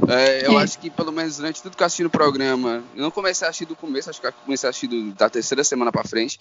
[0.08, 3.10] É, eu acho que pelo menos durante tudo que eu assisti no programa, eu não
[3.10, 5.92] comecei a assistir do começo, acho que eu comecei a assistir do- da terceira semana
[5.92, 6.38] pra frente,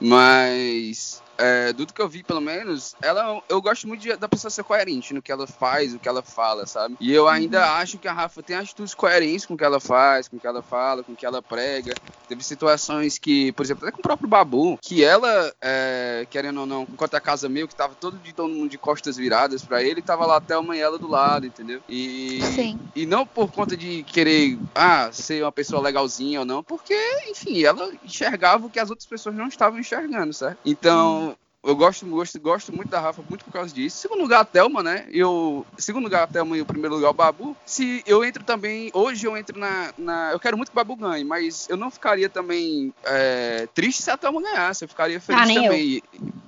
[0.00, 4.50] mas é, do que eu vi, pelo menos, ela, eu gosto muito de- da pessoa
[4.50, 6.96] ser coerente no que ela faz, o que ela fala, sabe?
[7.00, 10.28] E eu ainda acho que a Rafa tem atitudes coerentes com o que ela faz,
[10.28, 11.94] com o que ela fala, com o que ela prega.
[12.28, 16.66] Teve situações que, por exemplo, até com o próprio Babu, que ela, é, querendo ou
[16.66, 19.82] não, enquanto a casa meio que tava todo de todo mundo de costas viradas pra
[19.82, 21.80] ele, tava lá até uma ela do lado, entendeu?
[21.88, 22.78] E, Sim.
[22.96, 26.94] e não por conta de querer ah, ser uma pessoa legalzinha ou não, porque,
[27.28, 30.58] enfim, ela enxergava o que as outras pessoas não estavam enxergando, certo?
[30.64, 31.25] Então,
[31.66, 33.98] eu gosto, gosto, gosto muito da Rafa, muito por causa disso.
[33.98, 35.06] Segundo lugar, a Thelma, né?
[35.10, 37.56] Eu, segundo lugar, a Thelma e o primeiro lugar, o Babu.
[37.66, 40.96] Se eu entro também, hoje eu entro na, na- Eu quero muito que o Babu
[40.96, 44.84] ganhe, mas eu não ficaria também é, triste se a Thelma ganhasse.
[44.84, 45.82] Eu ficaria feliz Ah, também.
[45.86, 46.02] E,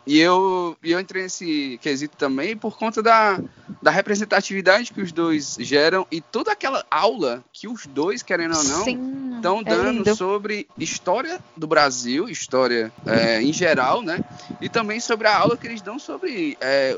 [0.06, 3.38] e eu, e eu entrei nesse quesito também por conta da,
[3.82, 8.64] da representatividade que os dois geram e toda aquela aula que os dois, querendo ou
[8.64, 10.16] não, estão é dando lindo.
[10.16, 14.20] sobre história do Brasil, história é, em geral, né?
[14.62, 16.94] E também sobre a aula que eles dão sobre é,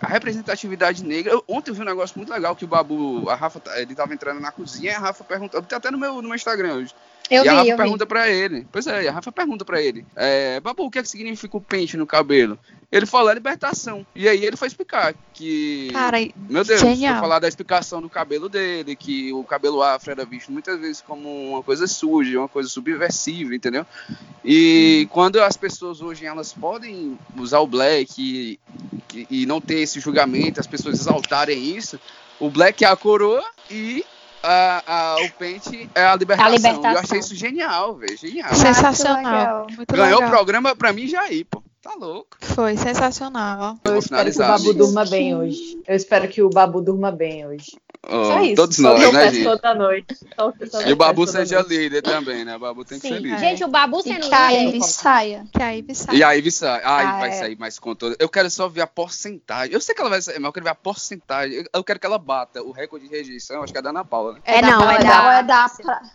[0.00, 1.32] a representatividade negra.
[1.32, 3.94] Eu- ontem eu vi um negócio muito legal que o Babu, a Rafa, tá- ele
[3.94, 6.94] tava entrando na cozinha a Rafa perguntou, tá até no meu, no meu Instagram hoje.
[7.32, 7.82] Eu e a vi, Rafa eu vi.
[7.82, 8.66] pergunta pra ele.
[8.70, 10.04] Pois é, a Rafa pergunta pra ele.
[10.14, 12.58] É, Babu, o que, é que significa o pente no cabelo?
[12.90, 14.06] Ele falou a libertação.
[14.14, 15.88] E aí ele foi explicar que.
[15.92, 16.18] Cara,
[16.48, 17.14] Meu Deus, genial.
[17.14, 21.00] foi falar da explicação do cabelo dele, que o cabelo afro era visto muitas vezes
[21.00, 23.86] como uma coisa suja, uma coisa subversiva, entendeu?
[24.44, 28.60] E quando as pessoas hoje elas podem usar o black
[29.14, 31.98] e, e não ter esse julgamento, as pessoas exaltarem isso,
[32.38, 34.04] o black é a coroa e
[34.42, 36.52] a, a- o pente é a libertação.
[36.54, 36.92] libertação.
[36.92, 38.54] Eu achei isso genial, velho, genial.
[38.54, 39.16] sensacional.
[39.24, 39.66] legal.
[39.76, 40.30] Muito Ganhou o legal.
[40.30, 41.62] programa pra mim já aí, pô.
[41.82, 42.36] Tá louco.
[42.40, 43.76] Foi sensacional.
[43.84, 44.46] Eu Eu espero que o.
[44.46, 45.82] Babu durma bem hoje.
[45.86, 47.72] Eu espero que o Babu durma bem hoje.
[48.08, 48.56] Ó, Só isso.
[48.56, 49.44] Todos nós, eu né, gente?
[49.44, 50.16] toda noite.
[50.86, 51.68] E o Babu seja noite.
[51.68, 52.56] líder também, né?
[52.56, 53.20] O Babu tem que ser Sim.
[53.20, 53.38] líder.
[53.38, 54.68] Gente, o Babu sendo que a líder.
[54.70, 55.46] Ivy saia.
[55.54, 56.16] Que aí sai.
[56.16, 56.80] E a Ivy sai.
[56.82, 57.32] Ai, Ah, vai é.
[57.32, 58.16] sair mais com toda.
[58.18, 59.72] Eu quero só ver a porcentagem.
[59.72, 61.64] Eu sei que ela vai sair, mas eu quero ver a porcentagem.
[61.72, 63.62] Eu- quero que ela bata o recorde de rejeição.
[63.62, 64.40] Acho que é da Ana Paula, né?
[64.46, 65.66] É, da não, Paula, é da- Não, é da.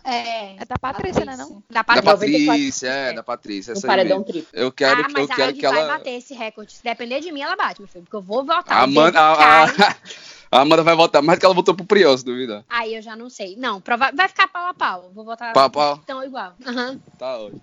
[0.04, 1.36] É, É da Patrícia, né?
[1.38, 1.62] Não?
[1.70, 2.46] Da Da Patrícia.
[2.46, 3.12] Patrícia, é, é.
[3.14, 3.72] da Patrícia.
[3.72, 4.30] No Essa paredão mesmo.
[4.32, 4.48] triplo.
[4.52, 5.88] Eu quero, ah, eu mas a quero Ivy que vai ela.
[5.96, 6.74] bater esse recorde.
[6.74, 8.04] Se depender de mim, ela bate, meu filho.
[8.04, 8.64] Porque eu vou votar.
[8.78, 9.18] A Amanda,
[10.50, 12.64] a, Amanda vai votar mais do que ela votou pro Priol, se duvidar.
[12.68, 13.56] Aí eu já não sei.
[13.56, 14.10] Não, prova...
[14.14, 15.10] vai ficar pau a pau.
[15.14, 16.00] Vou votar Pau a pau?
[16.02, 16.54] então igual.
[16.66, 17.00] Aham.
[17.18, 17.60] Tá ótimo.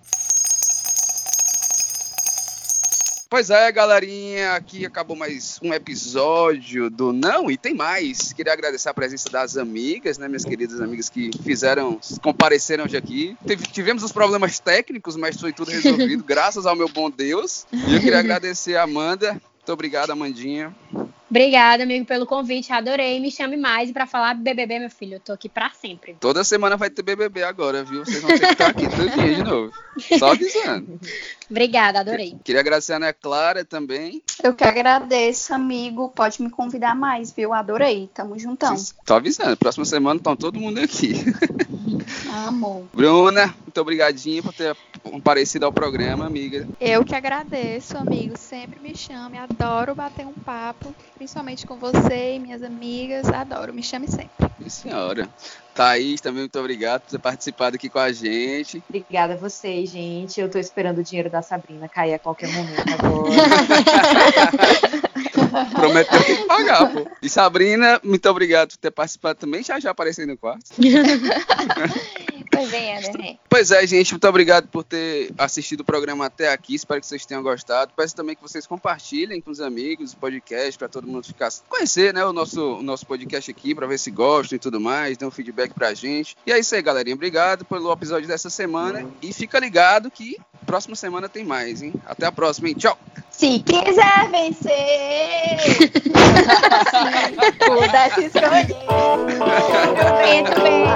[3.28, 8.32] Pois é, galerinha, aqui acabou mais um episódio do Não e tem mais.
[8.32, 13.36] Queria agradecer a presença das amigas, né, minhas queridas amigas que fizeram, compareceram hoje aqui.
[13.72, 17.66] Tivemos os problemas técnicos, mas foi tudo resolvido, graças ao meu bom Deus.
[17.72, 19.42] E eu queria agradecer a Amanda.
[19.66, 20.72] Muito obrigado, Amandinha.
[21.28, 22.72] Obrigada, amigo, pelo convite.
[22.72, 23.18] Adorei.
[23.18, 23.90] Me chame mais.
[23.90, 26.16] E pra falar BBB, meu filho, eu tô aqui pra sempre.
[26.20, 28.04] Toda semana vai ter BBB agora, viu?
[28.04, 29.72] Vocês vão ter que estar aqui todo dia de novo.
[30.20, 31.00] Só avisando.
[31.50, 32.36] Obrigada, adorei.
[32.44, 34.22] Queria agradecer a Ana Clara também.
[34.40, 36.10] eu que agradeço, amigo.
[36.10, 37.52] Pode me convidar mais, viu?
[37.52, 38.08] Adorei.
[38.14, 38.76] Tamo juntão.
[39.04, 39.56] Tô avisando.
[39.56, 41.24] Próxima semana estão todo mundo aqui.
[42.46, 42.86] Amor.
[42.94, 44.76] Bruna, muito obrigadinho por ter
[45.10, 46.66] comparecido ao programa, amiga.
[46.80, 48.36] Eu que agradeço, amigo.
[48.38, 49.38] Sempre me chame.
[49.38, 53.28] Adoro bater um papo, principalmente com você e minhas amigas.
[53.28, 53.72] Adoro.
[53.72, 54.46] Me chame sempre.
[54.62, 55.28] Sim, senhora.
[55.74, 58.82] Thaís, também muito obrigado por ter participado aqui com a gente.
[58.88, 60.40] Obrigada a vocês, gente.
[60.40, 63.26] Eu tô esperando o dinheiro da Sabrina cair a qualquer momento agora.
[65.64, 67.06] Prometeu que pagar, pô.
[67.22, 69.62] E Sabrina, muito obrigado por ter participado também.
[69.62, 70.64] Já já apareceu no quarto.
[72.56, 73.38] Pois é, né?
[73.50, 76.74] Pois é, gente, muito obrigado por ter assistido o programa até aqui.
[76.74, 77.92] Espero que vocês tenham gostado.
[77.94, 82.14] Peço também que vocês compartilhem com os amigos o podcast para todo mundo ficar conhecer,
[82.14, 85.26] né, o nosso o nosso podcast aqui para ver se gostam e tudo mais, dê
[85.26, 86.34] um feedback pra gente.
[86.46, 87.14] E é isso aí, galerinha.
[87.14, 91.92] Obrigado pelo episódio dessa semana e fica ligado que próxima semana tem mais, hein?
[92.04, 92.74] Até a próxima, hein?
[92.74, 92.98] Tchau.
[93.36, 95.88] Se quiser vencer, se
[97.66, 98.66] pudesse escolher,
[100.18, 100.86] bem.